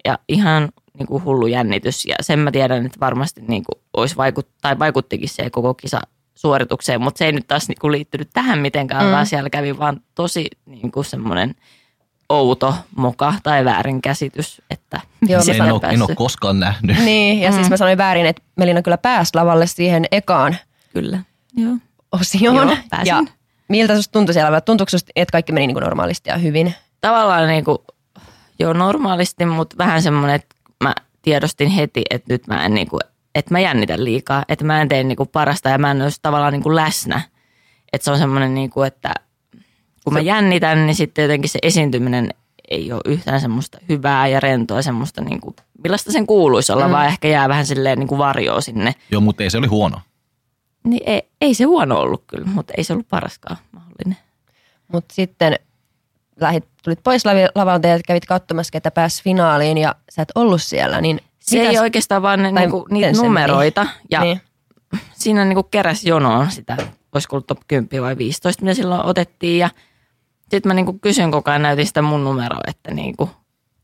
[0.05, 2.05] ja ihan niin kuin hullu jännitys.
[2.05, 6.01] Ja sen mä tiedän, että varmasti niin kuin olisi vaikut, tai vaikuttikin se koko kisa
[6.35, 9.11] suoritukseen, mutta se ei nyt taas niin kuin liittynyt tähän mitenkään, Mm.
[9.11, 11.55] vaan siellä kävi vaan tosi niin kuin semmoinen
[12.29, 16.97] outo moka tai väärinkäsitys, että Joo, en, en ole, en ole koskaan nähnyt.
[17.05, 20.57] Niin, ja siis mä sanoin väärin, että Melina kyllä pääsi lavalle siihen ekaan
[20.93, 21.19] Kyllä,
[21.55, 21.77] joo.
[22.11, 22.67] osioon.
[22.67, 23.07] Joo, pääsin.
[23.07, 23.23] ja
[23.69, 24.61] miltä susta tuntui siellä?
[24.61, 26.75] Tuntuuko susta, että kaikki meni niin kuin normaalisti ja hyvin?
[27.01, 27.77] tavallaan niin kuin,
[28.59, 32.99] joo normaalisti, mutta vähän semmoinen, että mä tiedostin heti, että nyt mä en niin kuin,
[33.35, 36.19] että mä jännitän liikaa, että mä en tee niin kuin parasta ja mä en olisi
[36.21, 37.21] tavallaan niin kuin läsnä.
[37.93, 39.13] Että se on semmoinen, niin kuin, että
[40.07, 42.29] kun mä jännitän, niin sitten jotenkin se esiintyminen
[42.71, 46.91] ei ole yhtään semmoista hyvää ja rentoa semmoista, niin kuin, millaista sen kuuluisi olla, mm.
[46.91, 48.95] vaan ehkä jää vähän silleen niin kuin varjoa sinne.
[49.11, 49.97] Joo, mutta ei se oli huono.
[50.83, 54.17] Niin ei, ei se huono ollut kyllä, mutta ei se ollut paraskaan mahdollinen.
[54.93, 55.55] Mutta sitten
[56.41, 57.23] lähit, tulit pois
[57.55, 61.01] lavalta ja kävit katsomassa, ketä pääsi finaaliin ja sä et ollut siellä.
[61.01, 63.87] Niin Se mitäs- ei oikeastaan vaan ne, niinku, niitä numeroita.
[64.11, 64.41] Ja Niin.
[65.13, 66.77] siinä niinku keräs jonoon sitä,
[67.13, 69.59] olisiko ollut top 10 vai 15, mitä silloin otettiin.
[69.59, 69.69] Ja
[70.51, 73.29] sitten mä niinku kysyin koko ajan, näytin sitä mun numeroa, että niinku,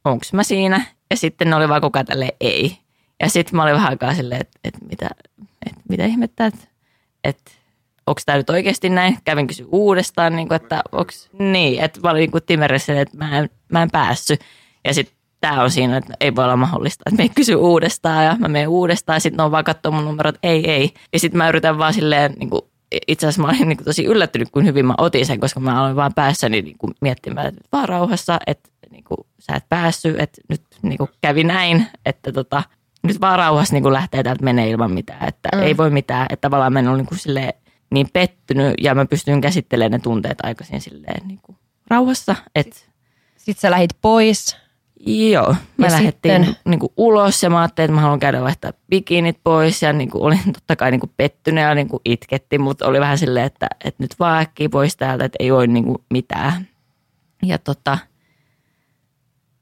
[0.06, 0.86] onko mä siinä.
[1.10, 2.78] Ja sitten ne oli vaan koko ajan ei.
[3.20, 5.10] Ja sitten mä olin vähän aikaa silleen, että, että mitä,
[5.66, 6.68] että mitä ihmettä, että,
[7.24, 7.52] että
[8.08, 9.18] onko tämä nyt oikeasti näin.
[9.24, 13.38] Kävin kysyä uudestaan, niin kuin, että onko niin, että mä olin niin timeressä, että mä
[13.40, 14.40] en, mä en päässyt.
[14.86, 17.04] Ja sitten tämä on siinä, että ei voi olla mahdollista.
[17.06, 19.92] Että me ei kysy uudestaan ja mä menen uudestaan ja sitten ne on vaan katsoa
[19.92, 20.94] mun numerot, ei, ei.
[21.14, 22.62] Ja sitten mä yritän vaan silleen, niin kuin,
[23.08, 25.80] itse asiassa mä olin niin kuin tosi yllättynyt, kuin hyvin mä otin sen, koska mä
[25.80, 30.20] aloin vaan päässäni niin kuin miettimään, että vaan rauhassa, että niin kuin, sä et päässyt,
[30.20, 32.64] että nyt niin kuin kävi näin, että tota,
[33.04, 35.58] nyt vaan rauhassa niin kuin lähtee täältä menee ilman mitään, että Mm.
[35.58, 35.64] mm.
[35.64, 37.54] ei voi mitään, että tavallaan mä en ole niin kuin silleen
[37.92, 41.58] niin pettynyt ja mä pystyn käsittelemään ne tunteet aikaisin silleen niin kuin
[41.90, 42.76] rauhassa, että
[43.38, 44.58] Sitten sä lähit pois.
[45.06, 48.74] Joo, me Ja lähdettiin sitten- niinku ulos ja mä ajattelin, että mä haluan käydä vaihtaa
[48.90, 53.18] bikinit pois ja niinku olin totta kai niinku pettynyt ja niinku itketti, mutta oli vähän
[53.18, 56.68] silleen, että, että nyt vaan äkkiä pois täältä, että ei voi niinku mitään.
[57.44, 57.98] Ja tota,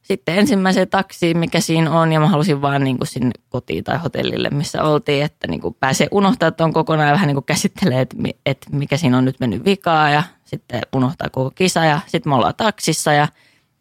[0.01, 4.49] sitten ensimmäiseen taksiin, mikä siinä on, ja mä halusin vaan niinku sinne kotiin tai hotellille,
[4.49, 8.97] missä oltiin, että niinku pääsee unohtaa tuon kokonaan ja vähän niinku käsittelee, että, että mikä
[8.97, 13.13] siinä on nyt mennyt vikaa, ja sitten unohtaa koko kisa, ja sitten me ollaan taksissa,
[13.13, 13.27] ja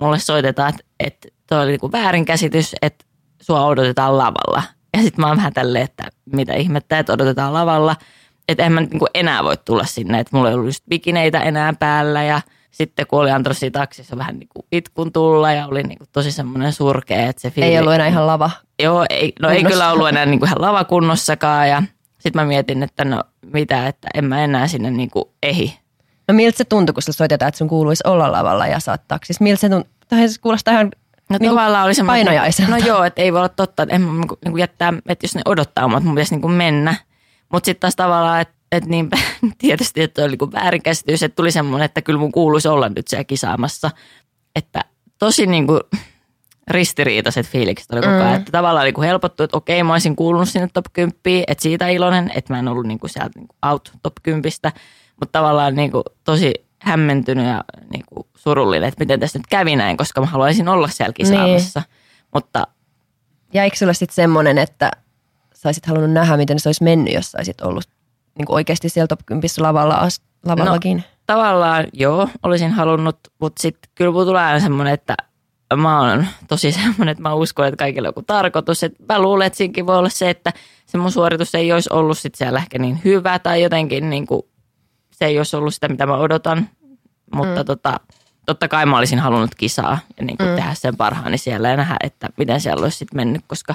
[0.01, 3.05] mulle soitetaan, että, että toi oli niinku väärinkäsitys, että
[3.43, 4.63] sua odotetaan lavalla.
[4.97, 7.97] Ja sitten mä oon vähän tälleen, että mitä ihmettä, että odotetaan lavalla.
[8.49, 11.73] Että en mä niinku enää voi tulla sinne, että mulla ei ollut just bikineitä enää
[11.79, 16.33] päällä ja sitten kun oli siinä taksissa vähän niinku itkun tulla ja oli niinku tosi
[16.33, 17.69] semmoinen surkea, että se fiili...
[17.69, 18.51] Ei ollut enää ihan lava.
[18.83, 21.83] Joo, ei, no ei kyllä ollut enää niinku ihan lavakunnossakaan ja
[22.19, 25.79] Sitten mä mietin, että no mitä, että en mä enää sinne niin kuin ehi.
[26.29, 29.41] No miltä se tuntui, kun sillä soitetaan, että sun kuuluisi olla lavalla ja saat taksis?
[29.41, 29.91] Miltä se tuntui?
[30.09, 30.91] Tai se kuulostaa ihan
[31.31, 32.71] No Niin kuin tavallaan oli semmoinen, painajaiselta.
[32.71, 34.13] No joo, että ei voi olla totta, että en mä
[34.45, 36.95] niinku jättää, että jos ne odottaa että mun pitäisi niinku mennä.
[37.53, 39.09] Mutta sitten taas tavallaan, että et niin
[39.59, 43.25] tietysti, että oli niinku väärinkäsitys, että tuli semmoinen, että kyllä mun kuuluisi olla nyt siellä
[43.25, 43.91] kisaamassa.
[44.57, 44.85] Että
[45.19, 45.81] tosi niinku
[46.71, 48.29] ristiriitaiset fiilikset oli koko ajan.
[48.29, 48.37] Mm.
[48.37, 51.15] Että tavallaan niinku helpottui, että okei, mä olisin kuulunut sinne top 10,
[51.47, 54.53] että siitä iloinen, että mä en ollut niinku sieltä niinku out top 10.
[55.21, 60.21] Mutta tavallaan niinku tosi hämmentynyt ja niinku surullinen, että miten tässä nyt kävi näin, koska
[60.21, 61.81] mä haluaisin olla siellä kisaamassa.
[61.81, 61.97] Niin.
[62.35, 62.67] Mutta
[63.53, 64.91] Jäikö sulle sitten semmoinen, että
[65.55, 67.85] sä olisit halunnut nähdä, miten se olisi mennyt, jos sä olisit ollut
[68.39, 70.09] niin kuin oikeasti siellä top 10 lavalla,
[70.45, 70.97] lavallakin?
[70.97, 71.03] No.
[71.27, 75.17] tavallaan joo, olisin halunnut, mutta sitten kyllä mulla tulee aina semmoinen, että
[75.77, 78.83] mä oon tosi semmoinen, että mä uskon, että kaikilla on joku tarkoitus.
[78.83, 80.53] Että mä luulen, että siinäkin voi olla se, että
[80.87, 84.43] se mun suoritus ei olisi ollut sit siellä ehkä niin hyvä tai jotenkin niin kuin,
[85.21, 86.69] se ei olisi ollut sitä, mitä mä odotan.
[87.35, 87.67] Mutta mm.
[87.67, 88.01] tota,
[88.47, 90.57] totta kai mä olisin halunnut kisaa ja niin kuin mm.
[90.57, 93.75] tehdä sen parhaani siellä ja nähdä, että miten siellä olisi sitten mennyt, koska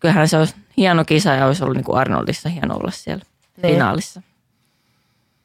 [0.00, 3.24] kyllähän se olisi hieno kisa ja olisi ollut niin kuin Arnoldissa hieno olla siellä
[3.62, 3.74] Niin.
[3.74, 4.22] finaalissa.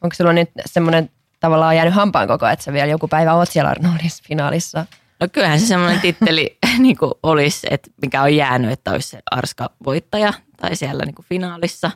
[0.00, 3.70] Onko sulla nyt semmoinen tavallaan jäänyt hampaan koko, että sä vielä joku päivä oot siellä
[3.70, 4.86] Arnoldissa finaalissa?
[5.20, 9.18] No kyllähän se semmoinen titteli niin kuin olisi, että mikä on jäänyt, että olisi se
[9.30, 11.90] Arska voittaja tai siellä niin kuin finaalissa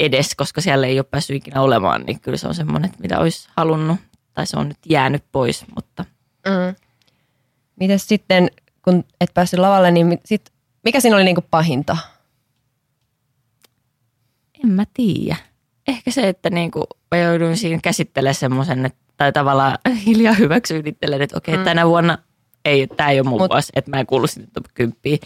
[0.00, 3.18] edes, koska siellä ei ole päässyt ikinä olemaan, niin kyllä se on semmoinen, että mitä
[3.18, 3.96] olisi halunnut
[4.34, 6.04] tai se on nyt jäänyt pois, mutta
[6.46, 6.74] Mm.
[7.76, 8.50] Mites sitten,
[8.82, 10.52] kun et päässyt lavalle, niin sit,
[10.84, 11.96] mikä siinä oli niinku pahinta?
[14.64, 15.36] en mä tiedä.
[15.88, 21.24] Ehkä se, että niin kuin mä jouduin siinä käsittelemään semmoisen, tai tavallaan hiljaa hyväksyin itselleni,
[21.24, 21.64] että okei, mm.
[21.64, 22.18] tänä vuonna
[22.64, 25.18] ei, tämä ei ole mun Mut- vuosi, että mä en kuulu sinne top 10.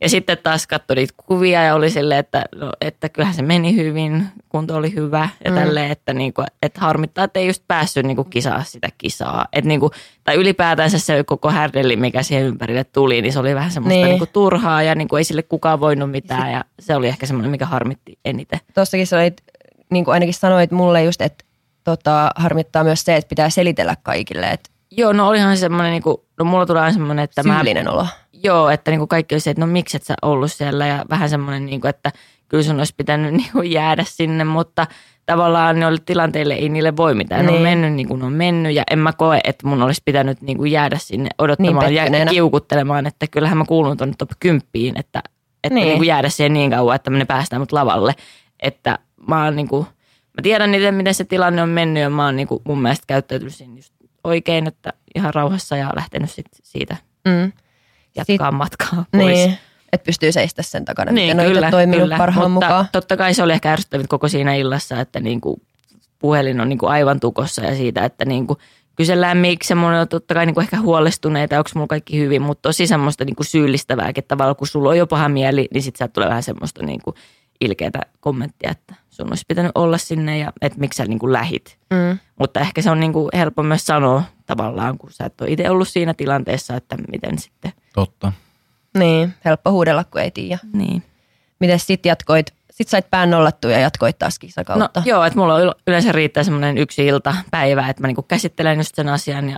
[0.00, 3.76] Ja sitten taas katsoin niitä kuvia ja oli silleen, että, no, että kyllähän se meni
[3.76, 5.56] hyvin, kunto oli hyvä ja Mm.
[5.56, 9.46] tälleen, että, niinku, että harmittaa, että ei just päässyt niinku kisaa sitä kisaa.
[9.52, 9.90] Et niinku,
[10.24, 14.04] tai ylipäätänsä se koko härdelli, mikä siihen ympärille tuli, niin se oli vähän semmoista Niin.
[14.04, 14.10] niin.
[14.10, 17.66] niinku turhaa ja niinku ei sille kukaan voinut mitään ja se oli ehkä semmoinen, mikä
[17.66, 18.60] harmitti eniten.
[18.74, 19.42] Tuossakin sä olit,
[19.90, 21.44] niin kuin ainakin sanoit mulle just, että
[21.84, 26.24] tota, harmittaa myös se, että pitää selitellä kaikille, että Joo, no olihan se semmoinen, niinku,
[26.38, 28.06] no mulla tulee aina semmoinen, että mä, syyllinen olo.
[28.44, 31.28] Joo, että niinku kaikki oli se, että no miksi et sä ollut siellä ja vähän
[31.28, 32.12] semmoinen, niinku, että
[32.48, 34.86] kyllä sun olisi pitänyt niinku jäädä sinne, mutta
[35.26, 37.46] tavallaan ne oli tilanteille, ei niille voi mitään.
[37.46, 37.62] Ne on Niin.
[37.62, 40.64] mennyt niin kuin ne on mennyt ja en mä koe, että mun olisi pitänyt niinku
[40.64, 44.62] jäädä sinne odottamaan Niin ja kiukuttelemaan, että kyllähän mä kuulun tuonne top 10,
[45.00, 45.22] että,
[45.64, 45.74] että Niin.
[45.74, 45.84] niin.
[45.88, 48.14] niinku jäädä siihen niin kauan, että me päästään mut lavalle.
[48.60, 49.86] Että mä oon niinku,
[50.36, 53.54] mä tiedän niitä, miten se tilanne on mennyt ja mä oon niinku mun mielestä käyttäytynyt
[53.54, 53.92] siinä just
[54.24, 56.96] oikein, että ihan rauhassa ja lähtenyt sit siitä
[57.28, 57.52] Mm.
[58.16, 59.26] Jatkaa Sit- matkaa pois.
[59.26, 59.58] Niin,
[59.92, 62.88] että pystyy seistä sen takana, Niin, miten on itse toiminut parhaan Mutta mukaan.
[62.92, 65.62] totta kai se oli ehkä ärsyttävät koko siinä illassa, että niinku
[66.18, 68.58] puhelin on niinku aivan tukossa ja siitä, että niinku
[68.96, 72.86] kysellään miksi mun on totta kai niinku ehkä huolestuneita, onko mulla kaikki hyvin, mutta tosi
[72.86, 76.82] semmoista niinku syyllistävääkin tavallaan, kun sulla on jo paha mieli, niin sitten tulee vähän semmoista
[76.82, 77.14] niinku
[77.60, 81.78] ilkeätä kommenttia, että sun olisi pitänyt olla sinne ja että miksi sä niinku lähit.
[81.90, 82.18] Mm.
[82.38, 85.88] Mutta ehkä se on niinku helppo myös sanoa tavallaan, kun sä et ole itse ollut
[85.88, 87.72] siinä tilanteessa, että miten sitten.
[87.96, 88.32] Totta.
[88.98, 90.58] Niin, helppo huudella, kun ei tiedä.
[90.72, 91.02] Niin.
[91.60, 92.54] Miten sitten jatkoit?
[92.70, 95.00] Sitten sait pään nollattua ja jatkoit taas kisakautta.
[95.00, 98.94] No joo, että mulla yleensä riittää semmoinen yksi ilta päivä, että mä niinku käsittelen just
[98.94, 99.56] sen asian ja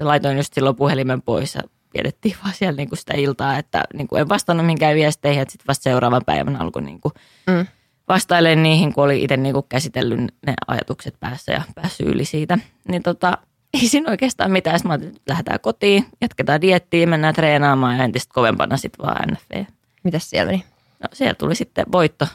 [0.00, 1.62] laitoin just silloin puhelimen pois ja
[1.94, 5.82] vietettiin vaan siellä niinku sitä iltaa, että niinku en vastannut minkään viesteihin, että sitten vasta
[5.82, 7.12] seuraavan päivän alkoi niinku
[7.46, 7.66] Mm.
[8.08, 12.58] vastailemaan niihin, kun oli itse niinku käsitellyt ne ajatukset päässä ja päässyt yli siitä.
[12.88, 13.38] Niin tota,
[13.74, 14.78] ei siinä oikeastaan mitään.
[14.78, 19.28] Sitten mä ajattelin, että lähdetään kotiin, jatketaan diettiä, mennään treenaamaan ja entistä kovempana sitten vaan
[19.32, 19.64] NFV.
[20.04, 20.64] Mitäs siellä meni?
[21.02, 22.26] No siellä tuli sitten voitto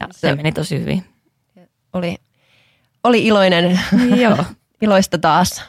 [0.00, 1.04] ja se, Se- meni tosi hyvin.
[1.92, 2.16] Oli,
[3.04, 3.80] oli iloinen,
[4.16, 4.36] Joo.
[4.82, 5.64] iloista taas.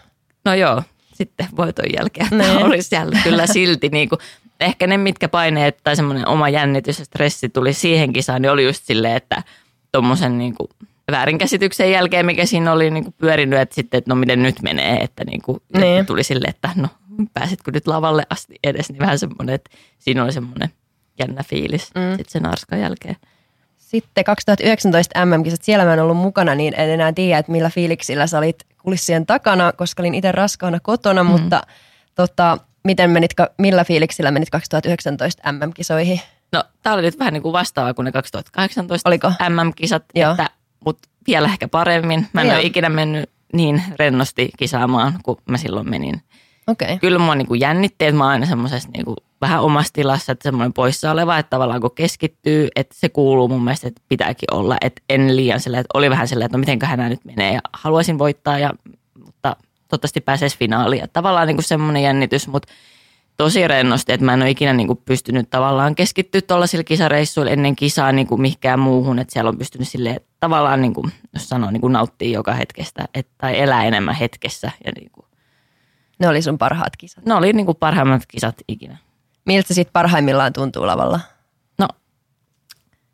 [0.45, 2.63] No joo, sitten voiton jälkeen Niin.
[2.65, 4.19] oli siellä kyllä silti niin kuin,
[4.59, 8.65] ehkä ne mitkä paineet tai semmoinen oma jännitys ja stressi tuli siihen kisaan, niin oli
[8.65, 9.43] just silleen, että
[9.91, 10.69] tuommoisen niin kuin
[11.11, 14.97] väärinkäsityksen jälkeen, mikä siinä oli niin kuin pyörinyt, että sitten, että no miten nyt menee,
[14.97, 15.99] että niin kuin, Niin.
[15.99, 16.87] että tuli silleen, että no
[17.33, 20.69] pääsitkö nyt lavalle asti edes, niin vähän semmoinen, että siinä oli semmoinen
[21.19, 22.01] jännä fiilis Mm.
[22.17, 23.15] sitten sen arskan jälkeen.
[23.77, 28.27] Sitten 2019 MM-kisat, siellä mä en ollut mukana, niin en enää tiedä, että millä fiiliksillä
[28.27, 31.29] sä olit kulissien takana, koska olin itse raskaana kotona, mm.
[31.29, 31.61] mutta
[32.15, 36.21] tota, miten menit, millä fiiliksillä menit 2019 MM-kisoihin?
[36.51, 39.31] No tämä oli nyt vähän niin kuin vastaava kuin ne 2018 Oliko?
[39.49, 40.31] MM-kisat, Joo.
[40.31, 40.49] että,
[40.85, 42.27] mutta vielä ehkä paremmin.
[42.33, 42.55] Mä en Joo.
[42.55, 46.21] ole ikinä mennyt niin rennosti kisaamaan, kuin mä silloin menin.
[46.67, 46.97] Okay.
[46.99, 50.31] Kyllä mua niin kuin jännitti, että mä oon aina semmoisessa niin kuin vähän omassa tilassa,
[50.31, 54.53] että semmoinen poissa oleva, että tavallaan kun keskittyy, että se kuuluu mun mielestä, että pitääkin
[54.53, 57.53] olla, että en liian silleen, että oli vähän silleen, että no mitenköhän nämä nyt menee
[57.53, 58.73] ja haluaisin voittaa, ja,
[59.25, 59.55] mutta
[59.87, 61.03] toivottavasti pääsee finaaliin.
[61.13, 62.73] Tavallaan niin kuin semmoinen jännitys, mutta
[63.37, 67.75] tosi rennosti, että mä en ole ikinä niin kuin pystynyt tavallaan keskittyä tuollaisilla kisareissuilla ennen
[67.75, 71.71] kisaa niin kuin mihinkään muuhun, että siellä on pystynyt sille tavallaan, niin kuin, jos sanoo,
[71.71, 74.71] niin kuin nauttii joka hetkestä et, tai elää enemmän hetkessä.
[74.85, 75.25] Ja niin kuin.
[76.19, 77.25] Ne oli sun parhaat kisat.
[77.25, 78.97] Ne oli niin kuin parhaimmat kisat ikinä.
[79.45, 81.19] Miltä se sitten parhaimmillaan tuntuu lavalla?
[81.79, 81.87] No,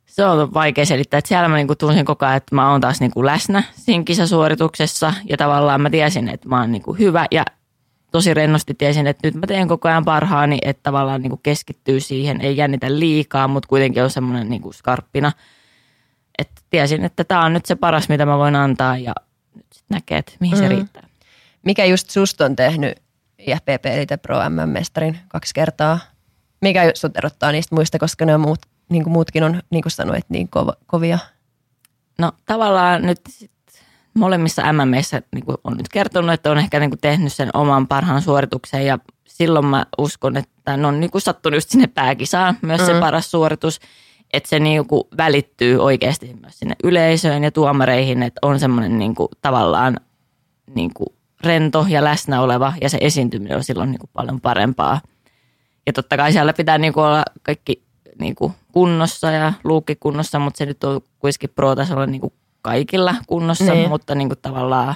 [0.06, 3.00] se on vaikea selittää, että siellä mä niinku tunsin koko ajan, että mä oon taas
[3.00, 7.46] niinku läsnä siinä kisasuorituksessa ja tavallaan mä tiesin, että mä oon niinku hyvä ja
[8.12, 12.42] tosi rennosti tiesin, että nyt mä teen koko ajan parhaani, että tavallaan niinku keskittyy siihen,
[12.42, 15.32] ei jännitä liikaa, mutta kuitenkin on semmoinen niinku skarppina.
[16.38, 19.14] Että tiesin, että tämä on nyt se paras, mitä mä voin antaa ja
[19.56, 20.62] nyt sit näkee, että mihin mm.
[20.62, 21.08] se riittää.
[21.64, 23.02] Mikä just susta on tehnyt
[23.38, 26.00] IFPP eli Pro MM-mestarin kaksi kertaa?
[26.62, 29.92] Mikä sut erottaa niistä muista, koska ne on muut, niin kuin muutkin on, niin kuin
[29.92, 31.20] sanoit, niin kova, kovia?
[32.20, 33.22] No tavallaan nyt
[34.14, 37.88] molemmissa MMEissä niin kuin on nyt kertonut, että on ehkä niin kuin tehnyt sen oman
[37.88, 42.58] parhaan suorituksen ja silloin mä uskon, että ne on niin kuin sattunut just sinne pääkisaan
[42.62, 42.86] myös mm.
[42.86, 43.80] se paras suoritus,
[44.34, 49.16] että se niin kuin välittyy oikeasti myös sinne yleisöön ja tuomareihin, että on semmoinen niin
[49.16, 50.00] kuin tavallaan
[50.76, 51.10] niin kuin
[51.44, 55.02] rento ja läsnä oleva ja se esiintyminen on silloin niin kuin paljon parempaa.
[55.86, 57.84] Ja totta kai siellä pitää niin kuin olla kaikki
[58.20, 63.16] niin kuin kunnossa ja luukki kunnossa, mutta se nyt on kuitenkin pro-tasolla niin kuin kaikilla
[63.28, 63.90] kunnossa, niin.
[63.90, 64.96] mutta niin kuin tavallaan...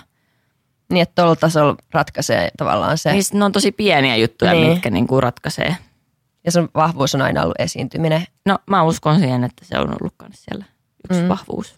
[0.90, 3.12] Niin, että tuolla tasolla ratkaisee tavallaan se.
[3.12, 4.70] Niin, ne on tosi pieniä juttuja, niin.
[4.70, 5.78] mitkä niin kuin ratkaisee.
[6.46, 8.28] Ja sun vahvuus on aina ollut esiintyminen.
[8.46, 10.66] No mä uskon siihen, että se on ollut myös siellä
[11.10, 11.28] yksi mm.
[11.28, 11.76] vahvuus.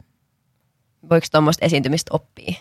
[1.10, 2.54] Voiko tuommoista esiintymistä oppia?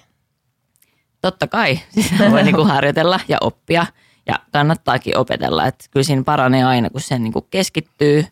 [1.20, 1.78] Totta kai.
[1.88, 3.86] Siis voi niin kuin harjoitella ja oppia
[4.26, 5.66] ja kannattaakin opetella.
[5.66, 8.24] Että kyllä siinä paranee aina, kun sen niin keskittyy.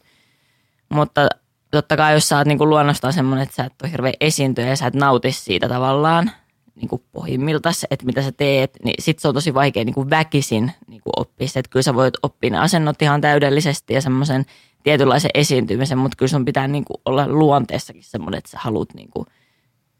[0.88, 1.28] Mutta
[1.74, 4.68] totta kai jos sä oot niin kuin luonnostaan semmoinen, että sä et ole hirveän esiintyjä
[4.68, 6.30] ja sä et nauti siitä tavallaan
[6.74, 10.10] niin kuin pohjimmiltas, että mitä sä teet, niin sit se on tosi vaikea niin kuin
[10.10, 14.44] väkisin niin kuin oppia Että kyllä sä voit oppia ne asennot ihan täydellisesti ja semmoisen
[14.82, 19.10] tietynlaisen esiintymisen, mutta kyllä sun pitää niin kuin olla luonteessakin semmoinen, että sä haluat niin
[19.10, 19.26] kuin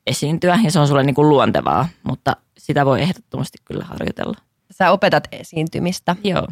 [0.06, 4.36] esiintyä ja se on sulle niin kuin luontevaa, mutta sitä voi ehdottomasti kyllä harjoitella.
[4.70, 6.16] Sä opetat esiintymistä.
[6.24, 6.46] Joo.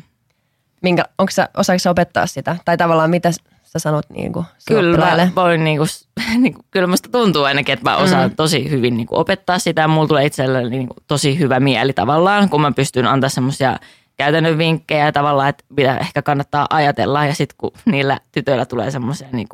[0.83, 2.57] Minkä, onko sä, osaako sä opettaa sitä?
[2.65, 3.31] Tai tavallaan mitä
[3.73, 5.89] sä sanot niin kuin Kyllä mä voin, niin kuin,
[6.43, 8.37] niin kuin, kyllä musta tuntuu ainakin, että mä osaan mm.
[8.37, 9.89] tosi hyvin niin kuin opettaa sitä.
[9.89, 13.79] Mulla tulee itselleni niin kuin, tosi hyvä mieli tavallaan, kun mä pystyn antaa semmoisia
[14.17, 17.27] käytännön vinkkejä tavallaan, että mitä ehkä kannattaa ajatella.
[17.27, 19.49] Ja sitten kun niillä tytöillä tulee semmoisia niin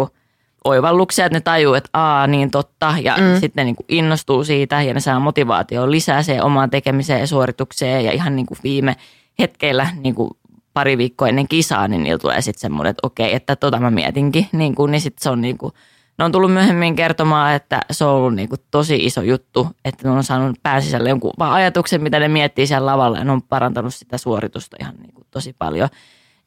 [0.65, 3.41] oivalluksia, että ne tajuu, että aa niin totta ja mm.
[3.41, 7.27] sitten ne niin kuin innostuu siitä ja ne saa motivaatio lisää se omaan tekemiseen ja
[7.27, 8.97] suoritukseen ja ihan niin kuin viime
[9.39, 10.31] hetkeillä niin kuin
[10.75, 14.47] pari viikkoa ennen kisaa, niin niillä tulee sitten semmoinen, että okei, että tota mä mietinkin,
[14.53, 15.73] niin, kuin, niin sitten se on niin kuin,
[16.19, 20.09] ne on tullut myöhemmin kertomaan, että se on ollut niin kuin tosi iso juttu, että
[20.09, 23.43] ne on saanut pääsisälle jonkun vaan ajatuksen, mitä ne miettii siellä lavalla ja ne on
[23.43, 25.89] parantanut sitä suoritusta ihan niin kuin tosi paljon.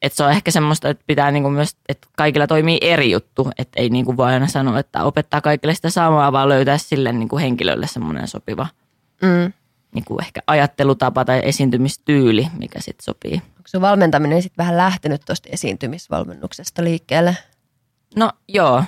[0.02, 3.80] Että se on ehkä semmoista, että pitää niinku myös, että kaikilla toimii eri juttu, että
[3.80, 7.86] ei niinku voi aina sanoa, että opettaa kaikille sitä samaa, vaan löytää sille niinku henkilölle
[7.86, 8.66] semmoinen sopiva
[9.22, 9.52] mm.
[9.94, 13.34] Niinku ehkä ajattelutapa tai esiintymistyyli, mikä sitten sopii.
[13.34, 17.36] Onko sun valmentaminen sitten vähän lähtenyt tuosta esiintymisvalmennuksesta liikkeelle?
[18.16, 18.84] No joo,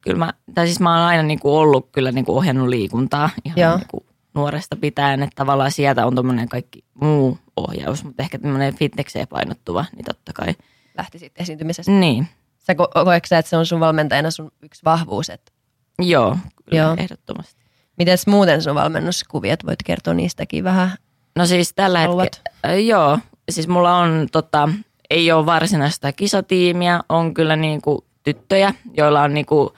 [0.00, 4.06] kyllä mä, tai siis mä oon aina niinku ollut kyllä niinku ohjannut liikuntaa ihan niinku
[4.34, 9.84] nuoresta pitäen, että tavallaan sieltä on tuommoinen kaikki muu ohjaus, mutta ehkä tämmöinen fitnekseen painottuva,
[9.96, 10.54] niin totta kai.
[10.96, 11.92] Lähti sitten esiintymisestä.
[11.92, 12.28] Niin.
[12.58, 15.30] Sä ko- koetko sä, että se on sun valmentajana sun yksi vahvuus?
[15.30, 15.52] Että...
[15.98, 16.94] Joo, kyllä Joo.
[16.98, 17.57] ehdottomasti.
[17.98, 20.90] Miten muuten sun valmennuskuviot, voit kertoa niistäkin vähän?
[21.36, 23.18] No siis tällä hetkellä, joo,
[23.50, 24.68] siis mulla on tota,
[25.10, 29.74] ei ole varsinaista kisatiimiä, on kyllä niinku tyttöjä, joilla on niinku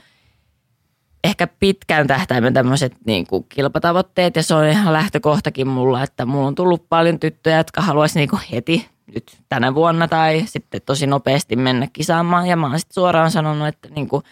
[1.24, 4.36] ehkä pitkän tähtäimen tämmöiset niin kuin kilpatavoitteet.
[4.36, 8.28] Ja se on ihan lähtökohtakin mulla, että mulla on tullut paljon tyttöjä, jotka haluaisi niin
[8.28, 12.46] kuin heti nyt tänä vuonna tai sitten tosi nopeasti mennä kisaamaan.
[12.46, 14.22] Ja mä oon sitten suoraan sanonut, että niin kuin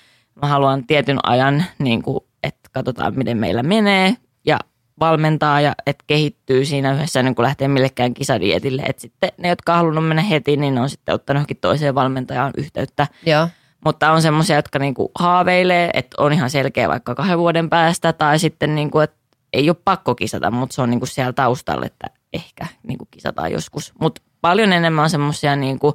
[0.42, 4.14] mä haluan tietyn ajan, niin kuin, että katsotaan miten meillä menee
[4.44, 4.58] ja
[5.00, 8.82] valmentaa ja että kehittyy siinä yhdessä niin kuin lähtee millekään kisadietille.
[8.82, 11.94] Että sitten ne, jotka on halunnut mennä heti, niin ne on sitten ottanut johonkin toiseen
[11.94, 13.06] valmentajaan yhteyttä.
[13.26, 13.48] Joo.
[13.84, 18.38] Mutta on semmoisia, jotka niinku haaveilee, että on ihan selkeä vaikka kahden vuoden päästä tai
[18.38, 19.16] sitten niinku, että
[19.52, 23.92] ei ole pakko kisata, mutta se on niinku siellä taustalla, että ehkä niinku kisataan joskus.
[24.00, 25.94] Mutta paljon enemmän on semmoisia niinku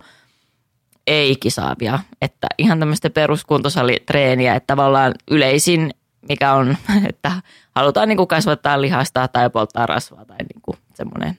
[1.08, 5.94] ei-kisaavia, että ihan tämmöistä peruskuntosalitreeniä, että tavallaan yleisin,
[6.30, 6.78] mikä on,
[7.10, 7.32] että
[7.76, 11.38] halutaan niinku kasvattaa lihasta tai polttaa rasvaa tai niinku semmoinen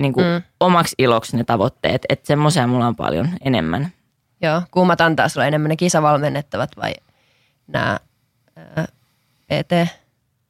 [0.00, 0.42] niin kuin mm.
[0.60, 2.02] omaksi iloksi ne tavoitteet.
[2.08, 3.92] Että semmoisia mulla on paljon enemmän.
[4.42, 6.92] Joo, kummat antaa sulle enemmän ne kisavalmennettavat vai
[7.66, 7.98] nämä
[8.56, 8.86] ää,
[9.46, 9.96] PT?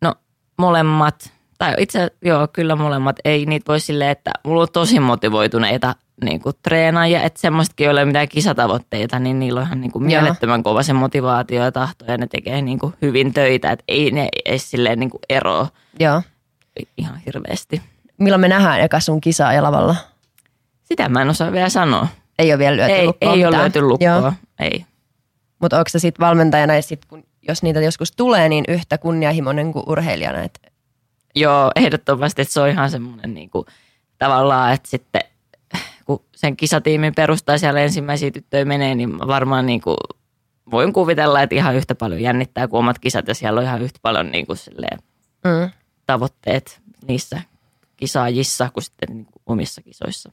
[0.03, 0.15] No
[0.59, 3.17] molemmat, tai itse joo, kyllä molemmat.
[3.25, 5.95] Ei niitä voi silleen, että mulla on tosi motivoituneita
[6.25, 9.93] niin kuin treenaajia, että semmoistakin, joilla ei ole mitään kisatavoitteita, niin niillä on ihan niin
[9.93, 13.85] kuin mielettömän kova se motivaatio ja tahto ja ne tekee niin kuin hyvin töitä, että
[13.89, 15.69] ei ne edes silleen niin kuin eroa
[16.01, 16.23] Joo.
[16.97, 17.83] ihan hirveästi.
[18.19, 19.97] Milloin me nähdään eka sun kisaa ja lavalla?
[20.83, 22.09] Sitä mä en osaa vielä sanoa.
[22.39, 24.33] Ei ole vielä lyöty Ei, lukkoon ei ole löyty lukkoa, Joo.
[24.61, 24.85] ei.
[25.59, 29.73] Mutta onko se sitten valmentajana, ja sit kun, jos niitä joskus tulee, niin yhtä kunnianhimoinen
[29.73, 30.43] kuin urheilijana?
[30.43, 30.71] Et,
[31.35, 33.67] Joo, ehdottomasti, että se on ihan semmoinen niin kuin,
[34.19, 35.23] tavallaan, että sitten
[36.11, 39.97] kun sen kisatiimin perustaa siellä ensimmäisiä tyttöjä menee, niin varmaan niin kuin,
[40.71, 43.99] voin kuvitella, että ihan yhtä paljon jännittää kuin omat kisat ja siellä on ihan yhtä
[44.03, 44.99] paljon niin kuin, silleen,
[45.45, 45.71] mm.
[46.07, 47.43] tavoitteet niissä
[47.97, 50.33] kisaajissa kuin sitten niin kuin omissa kisoissa.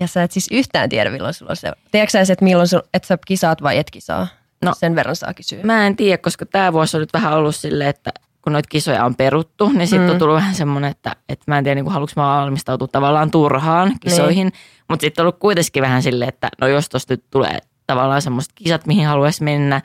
[0.00, 1.72] Ja sä et siis yhtään tiedä, milloin sulla on se.
[1.92, 4.26] Tiedätkö sä, että milloin sul, että sä kisaat vai et kisaa?
[4.64, 4.72] No.
[4.76, 5.62] Sen verran saa kysyä.
[5.62, 8.10] Mä en tiedä, koska tämä vuosi on nyt vähän ollut silleen, että
[8.48, 10.12] kun noita kisoja on peruttu, niin sitten Mm.
[10.12, 13.92] on tullut vähän semmoinen, että, että mä en tiedä, niin haluanko mä valmistautua tavallaan turhaan
[14.00, 14.46] kisoihin.
[14.46, 14.60] Niin.
[14.88, 18.52] Mutta sitten on ollut kuitenkin vähän silleen, että no jos tosta nyt tulee tavallaan semmoiset
[18.54, 19.80] kisat, mihin haluaisi mennä,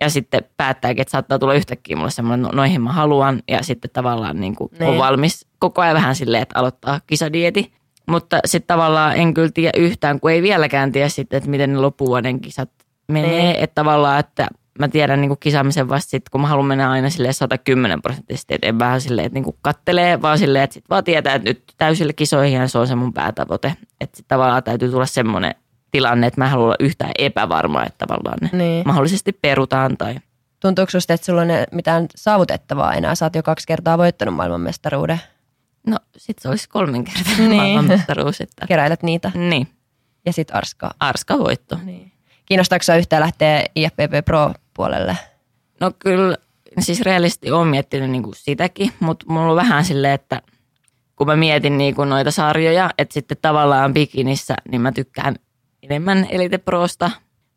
[0.00, 3.90] ja sitten päättääkin, että saattaa tulla yhtäkkiä mulle semmoinen, no noihin mä haluan, ja sitten
[3.92, 4.90] tavallaan niin kuin Niin.
[4.90, 7.72] on valmis koko ajan vähän silleen, että aloittaa kisadieti.
[8.06, 11.78] Mutta sitten tavallaan en kyllä tiedä yhtään, kun ei vieläkään tiedä sitten, että miten ne
[11.78, 12.70] loppuvuoden kisat
[13.08, 13.42] menee.
[13.42, 13.56] Niin.
[13.56, 14.48] Että tavallaan, että
[14.78, 18.54] mä tiedän niin kuin kisaamisen vasta sitten, kun mä haluan mennä aina silleen 110 prosenttisesti,
[18.54, 21.48] että en vähän silleen, että niin kuin kattelee, vaan silleen, että sit vaan tietää, että
[21.48, 23.74] nyt täysille kisoihin ja se on se mun päätavoite.
[24.00, 25.54] Että sit tavallaan täytyy tulla semmoinen
[25.90, 28.82] tilanne, että mä en halua olla yhtään epävarma, että tavallaan ne Niin.
[28.86, 30.14] mahdollisesti perutaan tai
[30.60, 33.14] Tuntuuko susta, että sulla on mitään saavutettavaa enää?
[33.14, 35.20] Sä oot jo kaksi kertaa voittanut maailmanmestaruuden.
[35.86, 37.50] no sit se olisi kolminkertainen Niin.
[37.50, 37.56] niin.
[37.62, 38.40] maailmanmestaruus.
[38.40, 39.68] Että, Keräilet niitä niin,
[40.26, 40.94] ja sit arskaa.
[41.00, 41.78] arska voitto.
[41.84, 42.09] Niin.
[42.50, 45.16] Kiinnostaako sä yhtään lähteä IFPP Pro-puolelle?
[45.80, 46.36] No kyllä,
[46.80, 50.42] siis realisti on miettinyt niin kuin sitäkin, mutta mulla on vähän silleen, että
[51.16, 55.36] kun mä mietin niin kuin noita sarjoja, että sitten tavallaan bikinissä, niin mä tykkään
[55.82, 57.10] enemmän Elite Prosta,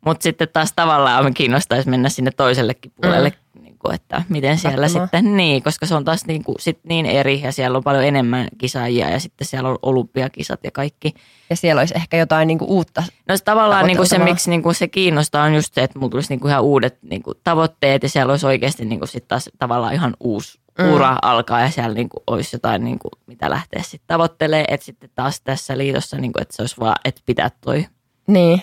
[0.04, 3.36] mutta sitten taas tavallaan me kiinnostaisi mennä sinne toisellekin puolelle, mm.
[3.84, 5.08] Niin kuin, että miten siellä Katsomaan.
[5.08, 8.04] sitten, niin, koska se on taas niin, kuin, sit niin eri ja siellä on paljon
[8.04, 11.14] enemmän kisaajia ja sitten siellä on olympiakisat ja kaikki.
[11.50, 13.02] Ja siellä olisi ehkä jotain niinku uutta.
[13.28, 15.98] No se tavallaan niin kuin se, miksi niin kuin se kiinnostaa on just se, että
[15.98, 19.08] mulla tulisi niin kuin ihan uudet niin kuin tavoitteet ja siellä olisi oikeasti niin kuin
[19.08, 20.92] sit taas tavallaan ihan uusi Mm.
[20.92, 24.64] ura alkaa ja siellä niin kuin olisi jotain, niin kuin, mitä lähteä sitten tavoittelemaan.
[24.68, 27.86] Että sitten taas tässä liitossa, niin kuin, että se olisi vaan, että pitää toi
[28.26, 28.62] Niin.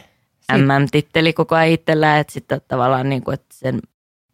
[0.57, 3.79] MM-titteli koko ajan itsellään, että sitten tavallaan niin kuin, että sen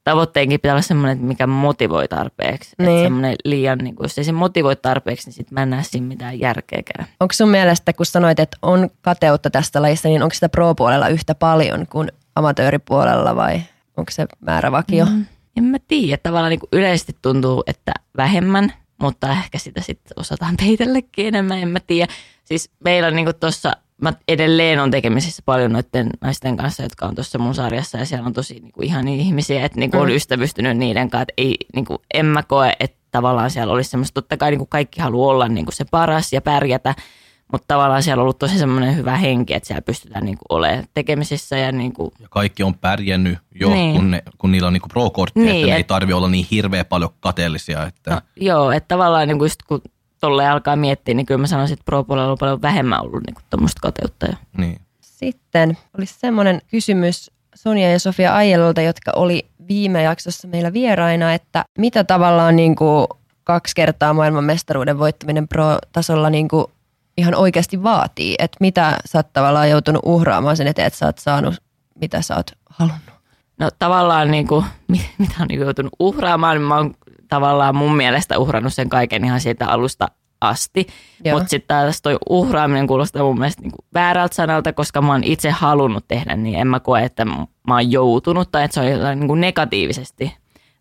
[0.08, 2.76] tavoitteenkin pitää olla semmoinen, että mikä motivoi tarpeeksi.
[2.78, 2.90] Niin.
[2.90, 5.84] Että semmoinen liian, niin kuin, jos ei se motivoi tarpeeksi, niin sitten mä en näe
[5.84, 7.08] siinä mitään järkeäkään.
[7.20, 11.36] Onko sun mielestä, kun sanoit, että on kateutta tästä lajista, niin onko sitä pro-puolella yhtä
[11.36, 13.62] paljon kuin amatööripuolella vai
[13.98, 15.06] onko se määrä vakio?
[15.06, 15.26] Mm.
[15.58, 16.18] En mä tiedä.
[16.24, 21.80] Tavallaan niin yleisesti tuntuu, että vähemmän, mutta ehkä sitä sitten osataan peitellekin enemmän, en mä
[21.80, 22.14] tiedä.
[22.46, 23.72] Siis meillä on niin tuossa,
[24.02, 28.26] mä edelleen on tekemisissä paljon noiden naisten kanssa, jotka on tuossa mun sarjassa ja siellä
[28.28, 30.16] on tosi niin kuin ihania ihmisiä, että niin kuin on Mm.
[30.16, 34.14] ystävystynyt niiden kanssa, että ei, niin kuin, en mä koe, että tavallaan siellä olisi semmoista,
[34.22, 36.96] totta kai niin kuin kaikki haluaa olla niin kuin se paras ja pärjätä,
[37.52, 40.86] mutta tavallaan siellä on ollut tosi semmoinen hyvä henki, että siellä pystytään niin kuin olemaan
[40.94, 43.96] tekemisissä ja niin kuin Ja kaikki on pärjännyt jo, niin.
[43.96, 46.48] Kun, ne, kun niillä on niinku pro-kortti, niin, että ne ei et- tarvi olla niin
[46.52, 47.86] hirveän paljon kateellisia.
[47.86, 49.82] Että, No, joo, että tavallaan niin kuin just kun
[50.20, 53.80] tolleen alkaa miettiä, niin kyllä mä sanoisin, että pro-puolella on paljon vähemmän ollut niin tuommoista
[53.82, 54.28] kateutta.
[54.58, 54.82] Niin.
[55.02, 61.66] Sitten olisi semmoinen kysymys Sonja ja Sofia Aielolta, jotka oli viime jaksossa meillä vieraina, että
[61.78, 63.08] mitä tavallaan niin kuin
[63.44, 66.66] kaksi kertaa maailmanmestaruuden voittaminen pro-tasolla niin kuin
[67.18, 68.36] ihan oikeasti vaatii?
[68.40, 71.56] Että mitä sä oot tavallaan joutunut uhraamaan sen eteen, että sä oot saanut,
[72.02, 73.02] mitä sä oot halunnut?
[73.60, 76.94] No tavallaan niin kuin, mi- mitä on niin joutunut uhraamaan, niin mä oon
[77.28, 80.08] tavallaan mun mielestä uhrannut sen kaiken ihan siitä alusta
[80.42, 80.88] asti.
[81.32, 85.50] Mutta sitten taas toi uhraaminen kuulostaa mun mielestä niin väärältä sanalta, koska mä oon itse
[85.50, 86.60] halunnut tehdä niin.
[86.60, 90.38] En mä koe, että mä oon joutunut tai että se on jotain niin kuin negatiivisesti,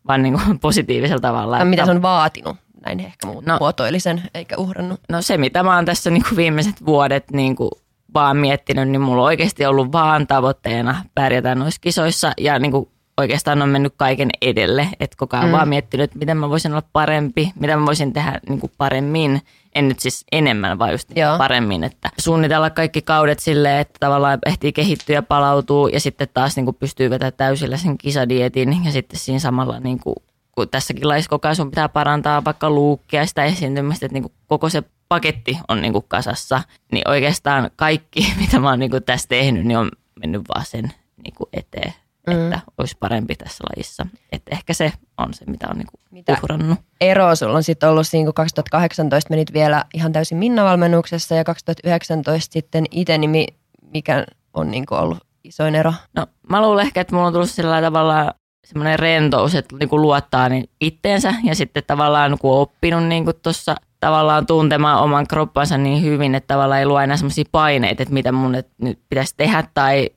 [0.08, 1.64] vaan niin kuin positiivisella tavalla.
[1.64, 2.56] Mitä se on vaatinut?
[2.86, 3.56] Näin ehkä muut No.
[3.60, 5.00] muotoilisen, eikä uhrannut.
[5.08, 7.70] No se, mitä mä oon tässä niin kuin viimeiset vuodet niin kuin
[8.14, 12.88] vaan miettinyt, niin mulla on oikeasti ollut vaan tavoitteena pärjätä noissa kisoissa ja niin kuin
[13.20, 14.88] oikeastaan on mennyt kaiken edelle.
[15.00, 15.52] Että koko ajan Mm.
[15.52, 19.42] vaan miettinyt, että miten mä voisin olla parempi, mitä mä voisin tehdä niin kuin paremmin.
[19.74, 21.38] En nyt siis enemmän, vaan just Joo.
[21.38, 21.84] paremmin.
[21.84, 26.64] Että suunnitella kaikki kaudet silleen, että tavallaan ehtii kehittyä ja palautuu ja sitten taas niin
[26.66, 30.16] kuin pystyy vetämään täysillä sen kisadietin ja sitten siinä samalla niin kuin
[30.52, 34.32] kun tässäkin laissa koko ajan sun pitää parantaa vaikka luukkia sitä esiintymistä, että niin kuin
[34.46, 36.62] koko se paketti on niin kuin kasassa,
[36.92, 39.90] niin oikeastaan kaikki, mitä mä oon niin kuin tässä tehnyt, niin on
[40.20, 40.92] mennyt vaan sen
[41.24, 41.92] niin kuin eteen,
[42.26, 42.52] mm.
[42.52, 44.06] että olisi parempi tässä lajissa.
[44.32, 46.78] Että ehkä se on se, mitä on niin kuin mitä uhrannut.
[47.00, 52.52] Ero sulla on sitten ollut siinä, kun 2018 menit vielä ihan täysin Minna-valmennuksessa ja 2019
[52.52, 53.46] sitten itse, niin
[53.92, 55.92] mikä on niin kuin ollut isoin ero?
[56.16, 58.34] No mä luulen ehkä, että mulla on tullut sillä tavalla
[58.66, 63.24] semmoinen rentous, että niin kuin luottaa niin itteensä ja sitten tavallaan kun on oppinut niin
[63.42, 68.14] tuossa tavallaan tuntemaan oman kroppansa niin hyvin, että tavallaan ei luo enää semmoisia paineita, että
[68.14, 70.10] mitä mun nyt pitäisi tehdä tai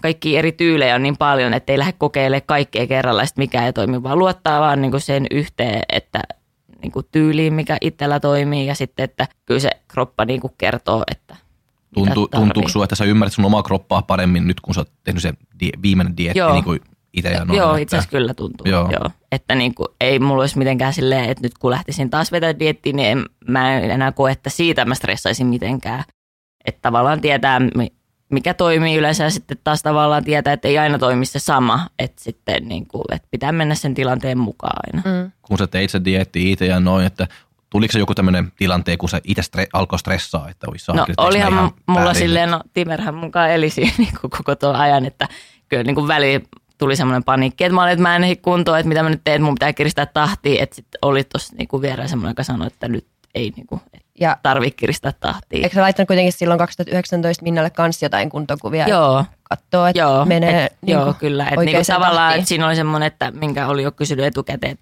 [0.00, 3.72] kaikki eri tyylejä on niin paljon, että ei lähde kokeilemaan kaikkea kerralla, että mikä ei
[3.72, 6.20] toimi, vaan luottaa vaan niin kuin sen yhteen, että
[6.82, 8.66] niin kuin tyyliin, mikä itsellä toimii.
[8.66, 11.36] Ja sitten, että kyllä se kroppa niin kuin kertoo, että
[11.94, 15.22] Tuntu, tuntuuko sinua, että sä ymmärrät sun omaa kroppaa paremmin nyt, kun sä oot tehnyt
[15.22, 16.52] sen die, viimeinen dietti Joo.
[16.52, 16.80] niin kuin
[17.16, 18.66] itse ja noin, Joo, itse asiassa kyllä tuntuu.
[18.68, 18.90] Joo.
[18.90, 19.10] Joo.
[19.32, 22.96] Että niin kuin, ei mulla olisi mitenkään silleen, että nyt kun lähtisin taas vetää diettiin,
[22.96, 26.04] niin en, mä en enää koe, että siitä mä stressaisin mitenkään.
[26.64, 27.60] Että tavallaan tietää,
[28.30, 31.86] mikä toimii yleensä ja sitten taas tavallaan tietää, että ei aina toimi se sama.
[31.98, 35.22] Että sitten niin kuin, että pitää mennä sen tilanteen mukaan aina.
[35.22, 35.32] Mm.
[35.42, 37.26] Kun sä teit se dietti itse ja noin, että
[37.74, 41.70] Tuliko se joku tämmöinen tilanteen, kun se itse stre- alkoi stressaa, että olisi No olihan
[41.86, 45.28] mulla silleen, no Timerhän mukaan eli siinä niin koko tuon ajan, että
[45.68, 46.42] kyllä niin kuin väliin
[46.78, 49.20] tuli semmoinen paniikki, että mä olin, että mä en ehdi kuntoon, että mitä mä nyt
[49.24, 50.62] teen, että mun pitää kiristää tahtia.
[50.62, 53.80] Että sitten oli tuossa niinku vierään semmoinen, joka sanoi, että nyt ei niinku,
[54.20, 55.62] ja tarvitse kiristää tahtia.
[55.62, 58.88] Eikö sä laittanut kuitenkin silloin 2019 Minnalle kanssa jotain kuntokuvia?
[58.88, 59.24] Joo.
[59.42, 61.44] Katsoa, että joo, menee et, niin Joo, kyllä.
[61.48, 64.78] Että niinku tavallaan, että siinä oli semmoinen, että minkä oli jo kysynyt etukäteen,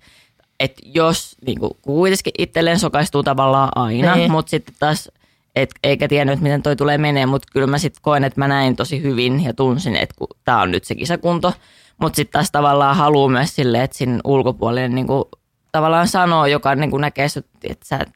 [0.60, 4.30] että jos niin kuin, kuitenkin itselleen sokaistuu tavallaan aina, niin.
[4.30, 5.08] mutta sitten taas–
[5.56, 8.48] et, eikä tiennyt, että miten toi tulee menee, mutta kyllä mä sitten koen, että mä
[8.48, 11.52] näin tosi hyvin ja tunsin, että tämä on nyt se kisakunto.
[12.00, 15.24] Mutta sitten taas tavallaan haluaa myös silleen, että siinä ulkopuolinen niin kuin,
[15.72, 17.26] tavallaan sanoo, joka niin kuin näkee,
[17.64, 18.08] että sä et,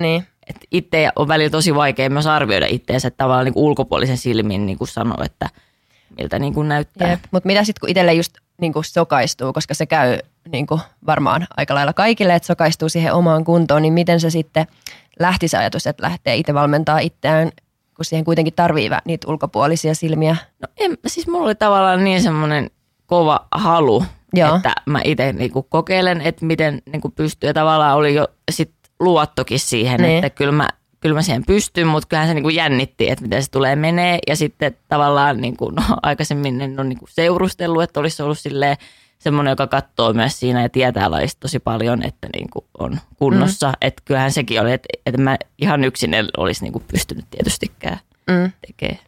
[0.00, 0.26] niin.
[0.46, 4.66] että itse on välillä tosi vaikea myös arvioida itseensä, että tavallaan niin kuin ulkopuolisen silmin
[4.66, 5.48] niin kuin sanoo, että
[6.18, 7.18] miltä niin kuin näyttää.
[7.30, 10.18] Mutta mitä sitten, kun itselle just niin kuin sokaistuu, koska se käy
[10.52, 14.66] niin kuin varmaan aika lailla kaikille, että sokaistuu siihen omaan kuntoon, niin miten se sitten
[15.20, 17.50] lähti se ajatus, että lähtee itse valmentaa itseään,
[17.96, 20.36] kun siihen kuitenkin tarvii niitä ulkopuolisia silmiä?
[20.62, 22.70] No en, siis mulla oli tavallaan niin semmoinen
[23.06, 24.56] kova halu, Joo.
[24.56, 27.50] että mä itse niinku kokeilen, että miten niinku pystyy.
[27.50, 30.16] Ja tavallaan oli jo sit luottokin siihen, niin.
[30.16, 30.68] että kyllä mä,
[31.00, 34.18] kyllä mä siihen pystyn, mutta kyllähän se niinku jännitti, että miten se tulee menee.
[34.26, 38.76] Ja sitten tavallaan niinku, no, aikaisemmin en ole niinku seurustellut, että olisi ollut silleen,
[39.18, 43.68] semmoinen, joka katsoo myös siinä ja tietää lajista tosi paljon, että niin kuin on kunnossa.
[43.68, 43.74] Mm.
[43.80, 47.98] Että kyllähän sekin oli, että, että mä ihan yksin en olisi niin kuin pystynyt tietystikään
[48.30, 48.52] mm.
[48.66, 48.98] tekemään.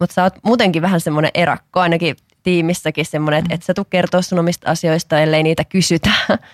[0.00, 4.22] Mutta sä oot muutenkin vähän semmoinen erakko, ainakin tiimissäkin semmoinen, että et sä tuu kertoa
[4.22, 6.10] sun omista asioista, ellei niitä kysytä.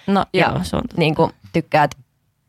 [0.07, 1.94] No ja joo, se on Niin kuin tykkäät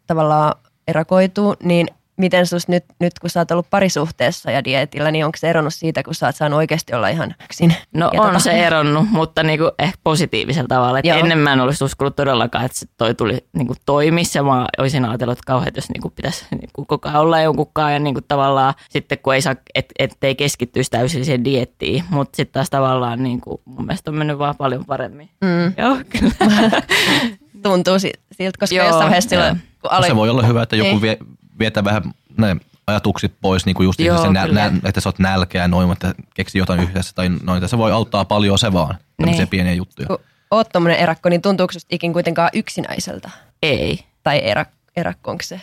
[0.07, 0.55] tavallaan
[0.87, 1.87] erakoituu, niin
[2.17, 5.73] miten sus nyt, nyt, kun sä oot ollut parisuhteessa ja dietillä, niin onko se eronnut
[5.73, 7.75] siitä, kun sä oot saanut oikeasti olla ihan yksin?
[7.93, 8.39] No on tota...
[8.39, 10.99] se eronnut, mutta niinku ehkä positiivisella tavalla.
[10.99, 14.65] Et ennen mä en olisi uskonut todellakaan, että se toi tuli niinku toimissa ja mä
[14.77, 18.73] olisin ajatellut, että kauhean, jos niinku pitäisi niinku koko ajan olla jonkunkaan ja niinku tavallaan
[18.89, 23.61] sitten kun ei saa, et, ettei keskittyisi täysin siihen diettiin, mutta sitten taas tavallaan niinku,
[23.65, 25.29] mun mielestä on mennyt vaan paljon paremmin.
[25.41, 25.73] Mm.
[25.77, 26.81] Joo, kyllä.
[27.63, 30.05] Tuntuu siltä, koska Joo, jossain vaiheessa silloin, kun.
[30.07, 31.01] Se voi olla hyvä, että joku niin.
[31.01, 31.17] vie,
[31.59, 32.03] vietä vähän
[32.37, 32.55] ne
[32.87, 36.13] ajatukset pois, niin kuin just Joo, se, nä, nä, että sä oot nälkeä noin, että
[36.33, 37.69] keksi jotain yhdessä tai noin.
[37.69, 39.49] Se voi auttaa paljon se vaan, tämmöisiä niin.
[39.49, 40.07] pieniä juttuja.
[40.07, 40.19] Kun
[40.51, 43.29] oot tommonen erakko, niin tuntuuko se ikin kuitenkaan yksinäiseltä?
[43.63, 44.05] Ei.
[44.23, 45.61] Tai erak, erakko, onko se?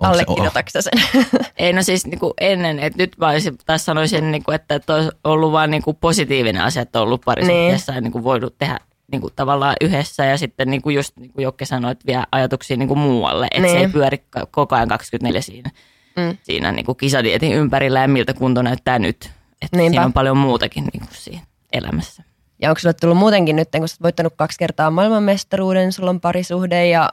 [0.00, 1.24] Allekirjoitatko sen?
[1.56, 4.80] Ei, no siis niin kuin ennen, että nyt mä olisin, taas sanoisin, niin kuin, että
[4.88, 8.02] olisi ollut vain niin kuin positiivinen asia, että on ollut parisuhteessa niin.
[8.02, 8.78] niin kuin voinut tehdä
[9.12, 12.22] niin kuin tavallaan yhdessä ja sitten niin kuin just niin kuin Jokke sanoi, että vie
[12.32, 13.70] ajatuksia niin kuin muualle, että niin.
[13.70, 13.92] se ei niin.
[13.92, 15.70] pyöri koko ajan 24 siinä,
[16.16, 16.36] mm.
[16.42, 19.30] siinä niin kuin kisadietin ympärillä ja miltä kunto näyttää nyt.
[19.62, 22.22] Että siinä on paljon muutakin niin kuin siinä elämässä.
[22.62, 26.86] Ja onko sulle tullut muutenkin nyt, kun sä voittanut kaksi kertaa maailmanmestaruuden, sulla on parisuhde
[26.86, 27.12] ja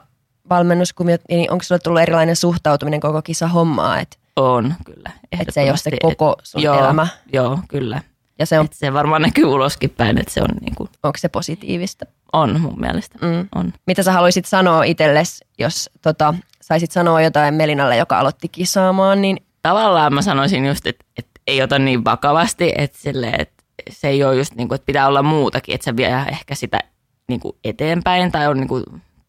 [0.50, 4.00] valmennuskumiot, niin onko sulle tullut erilainen suhtautuminen koko kisa hommaa?
[4.00, 5.10] Että on, kyllä.
[5.32, 7.06] Että se ei ole se koko sun joo, elämä.
[7.32, 8.00] Joo, kyllä.
[8.38, 11.28] Ja se, on, se varmaan näkyy uloskin päin, että se on niin kuin, Onko se
[11.28, 12.06] positiivista?
[12.32, 13.48] On mun mielestä, mm.
[13.54, 13.72] on.
[13.86, 19.36] Mitä sä haluaisit sanoa itsellesi, jos tota, saisit sanoa jotain Melinalle, joka aloitti kisaamaan, niin...
[19.62, 24.24] Tavallaan mä sanoisin just, että, että ei ota niin vakavasti, että, sille, että se ei
[24.24, 26.80] ole just niin kuin, että pitää olla muutakin, että se vie ehkä sitä
[27.28, 28.84] niin kuin eteenpäin tai on niin kuin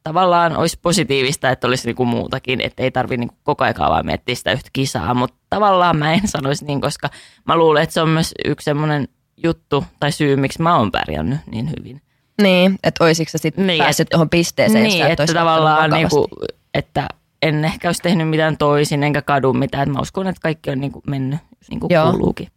[0.10, 4.36] tavallaan olisi positiivista, että olisi niinku muutakin, että ei tarvitse niinku koko ajan vaan miettiä
[4.36, 7.10] sitä yhtä kisaa, mutta tavallaan mä en sanoisi niin, koska
[7.45, 9.08] mä luulen, että se on myös yksi semmoinen
[9.43, 12.01] juttu tai syy, miksi mä oon pärjännyt niin hyvin.
[12.41, 16.28] Niin, että olisiko sä sitten niin, päässyt tuohon pisteeseen, niin, että, että tavallaan niinku,
[16.74, 17.08] että
[17.41, 19.88] en ehkä olisi tehnyt mitään toisin, enkä kadu mitään.
[19.88, 21.39] Et mä uskon, että kaikki on niin kuin mennyt
[21.70, 22.12] niin kuin Joo.
[22.12, 22.47] kuuluukin.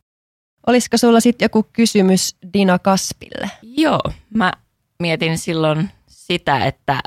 [0.67, 3.51] Olisiko sulla sitten joku kysymys Dina Kaspille?
[3.63, 4.01] Joo,
[4.35, 4.53] mä
[4.99, 7.01] mietin silloin sitä, että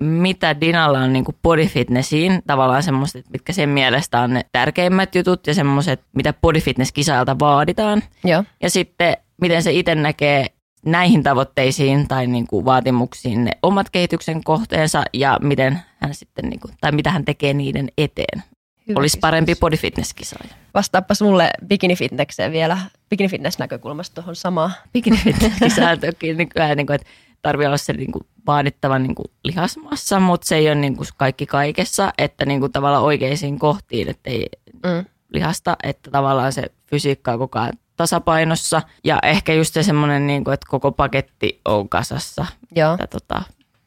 [0.00, 5.14] mitä Dinalla on niin kuin body fitnessiin, tavallaan semmoiset, mitkä sen mielestä on ne tärkeimmät
[5.14, 8.02] jutut ja semmoiset, mitä body fitness kisailta vaaditaan.
[8.24, 8.44] Joo.
[8.62, 10.46] Ja sitten, miten se itse näkee
[10.86, 16.60] näihin tavoitteisiin tai niin kuin vaatimuksiin ne omat kehityksen kohteensa ja miten hän sitten, niin
[16.60, 18.42] kuin, tai mitä hän tekee niiden eteen.
[18.88, 19.20] Hyvä Olisi kysymys.
[19.20, 20.54] parempi body fitness kisaaja.
[20.74, 22.78] Vastaappa sulle bikini fitnesseen vielä,
[23.10, 24.70] bikini fitness näkökulmasta tuohon samaan.
[24.92, 27.06] Bikini fitness kisaaja toki nykyään, niin kuin, että
[27.42, 31.08] tarvii olla se niin kuin, vaadittava niin kuin, lihasmassa, mutta se ei ole niin kuin,
[31.16, 34.46] kaikki kaikessa, että niin kuin, tavallaan oikeisiin kohtiin, että ei
[34.84, 35.04] Mm.
[35.32, 40.44] lihasta, että tavallaan se fysiikka on koko ajan tasapainossa ja ehkä just se semmoinen, niin
[40.44, 42.96] kuin, että koko paketti on kasassa Joo.
[42.96, 43.42] tätä, tota,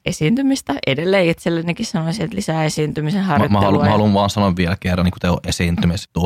[0.05, 0.73] esiintymistä.
[0.87, 3.65] Edelleen itsellenikin sanoisin, että lisää esiintymisen Mä, mä, harjoittelua.
[3.65, 6.19] haluan, mä haluan vaan sanoa vielä kerran niin teo esiintymisestä,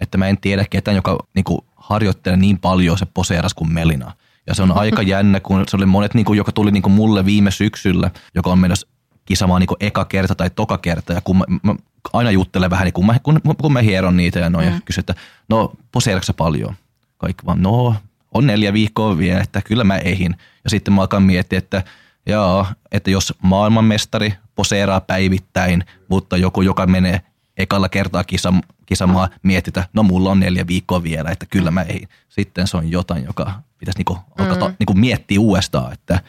[0.00, 4.12] että mä en tiedä ketään, joka niin kuin, harjoittelee niin paljon se poseeras kuin Melina.
[4.46, 6.92] Ja se on aika jännä, kun se oli monet, niin kuin, joka tuli niin kuin
[6.92, 8.86] mulle viime syksyllä, joka on menossa
[9.24, 11.12] kisamaan niin kuin eka kerta tai toka kerta.
[11.12, 11.74] Ja kun mä, mä
[12.12, 14.74] aina juttelen vähän, niin kun, mä, kun, kun mä hieron niitä ja noin, mm.
[14.74, 15.14] ja kysyn, että
[15.48, 16.74] no poseeraksa paljon?
[17.18, 17.94] Kaikki vaan, no
[18.34, 20.36] on neljä viikkoa vielä, että kyllä mä ehin.
[20.64, 21.82] Ja sitten mä alkan miettiä, että
[22.26, 27.20] Joo, että jos maailmanmestari poseeraa päivittäin, mutta joku, joka menee
[27.56, 28.54] ekalla kertaa kisa,
[28.90, 32.06] kisamaa, mietitä, no mulla on neljä viikkoa vielä, että kyllä mä ei.
[32.28, 34.74] Sitten se on jotain, joka pitäisi niinku alkaa mm.
[34.78, 35.92] niinku miettiä uudestaan.
[35.92, 36.20] Että,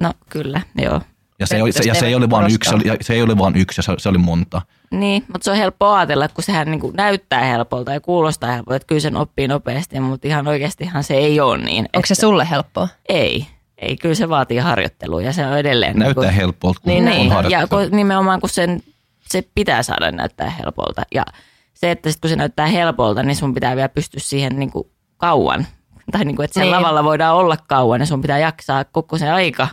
[0.00, 1.00] No kyllä, joo.
[1.38, 3.22] ja, se, oli, se, ja se ei ole vain yksi, se, oli, ja se ei
[3.22, 4.62] ole vain yksi, se, se oli monta.
[4.90, 8.76] Niin, mutta se on helppo ajatella, kun sehän niin kuin näyttää helpolta ja kuulostaa helpolta,
[8.76, 11.88] että kyllä sen oppii nopeasti, mutta ihan oikeastihan se ei ole niin.
[11.96, 12.88] Onko se että- sulle helppoa?
[13.08, 13.46] Ei,
[13.78, 15.98] ei, kyllä se vaatii harjoittelua ja se on edelleen.
[15.98, 17.50] Näyttää niin kuin, helpolta, kun Niin, on niin.
[17.50, 18.82] ja kun, nimenomaan kun sen,
[19.28, 21.02] se pitää saada näyttää helpolta.
[21.14, 21.24] Ja
[21.76, 24.90] se, että sit kun se näyttää helpolta, niin sun pitää vielä pystyä siihen niin kuin
[25.16, 25.66] kauan.
[26.12, 26.82] Tai niin kuin, että siellä Niin.
[26.82, 29.68] lavalla voidaan olla kauan ja sun pitää jaksaa koko se aika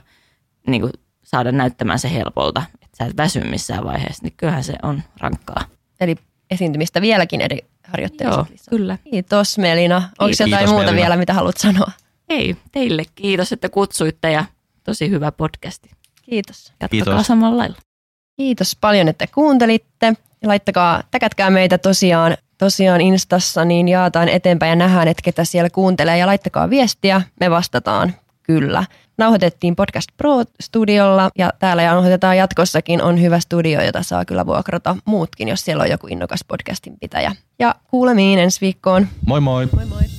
[0.68, 0.94] niin kuin
[1.24, 2.64] saada näyttämään se helpolta.
[2.74, 5.64] Että sä et väsy missään vaiheessa, niin kyllähän se on rankkaa.
[6.00, 6.16] Eli
[6.52, 8.40] esiintymistä vieläkin eri harjoittelussa.
[8.50, 8.98] Joo, kyllä.
[9.12, 9.96] Kiitos Melina.
[9.96, 11.02] Onko Kiitos, jotain muuta Melina.
[11.02, 11.92] vielä, mitä haluat sanoa?
[12.30, 14.46] Ei, teille kiitos, että kutsuitte ja
[14.84, 15.90] tosi hyvä podcasti.
[16.22, 16.66] Kiitos.
[16.82, 17.28] Jatkakaa Kiitos.
[17.28, 17.78] samalla lailla.
[18.38, 20.14] Kiitos paljon, että kuuntelitte.
[20.44, 26.18] Laittakaa, täkätkää meitä tosiaan, tosiaan Instassa, niin jaetaan eteenpäin ja nähdään, että ketä siellä kuuntelee.
[26.18, 28.14] Ja laittakaa viestiä, me vastataan
[28.44, 28.86] kyllä.
[29.18, 33.02] Nauhoitettiin Podcast Pro-studiolla ja täällä nauhoitetaan jatkossakin.
[33.02, 37.36] On hyvä studio, jota saa kyllä vuokrata muutkin, jos siellä on joku innokas podcastin pitäjä.
[37.60, 39.08] Ja kuulemiin ensi viikkoon.
[39.26, 39.68] Moi moi!
[39.76, 40.13] Moi moi!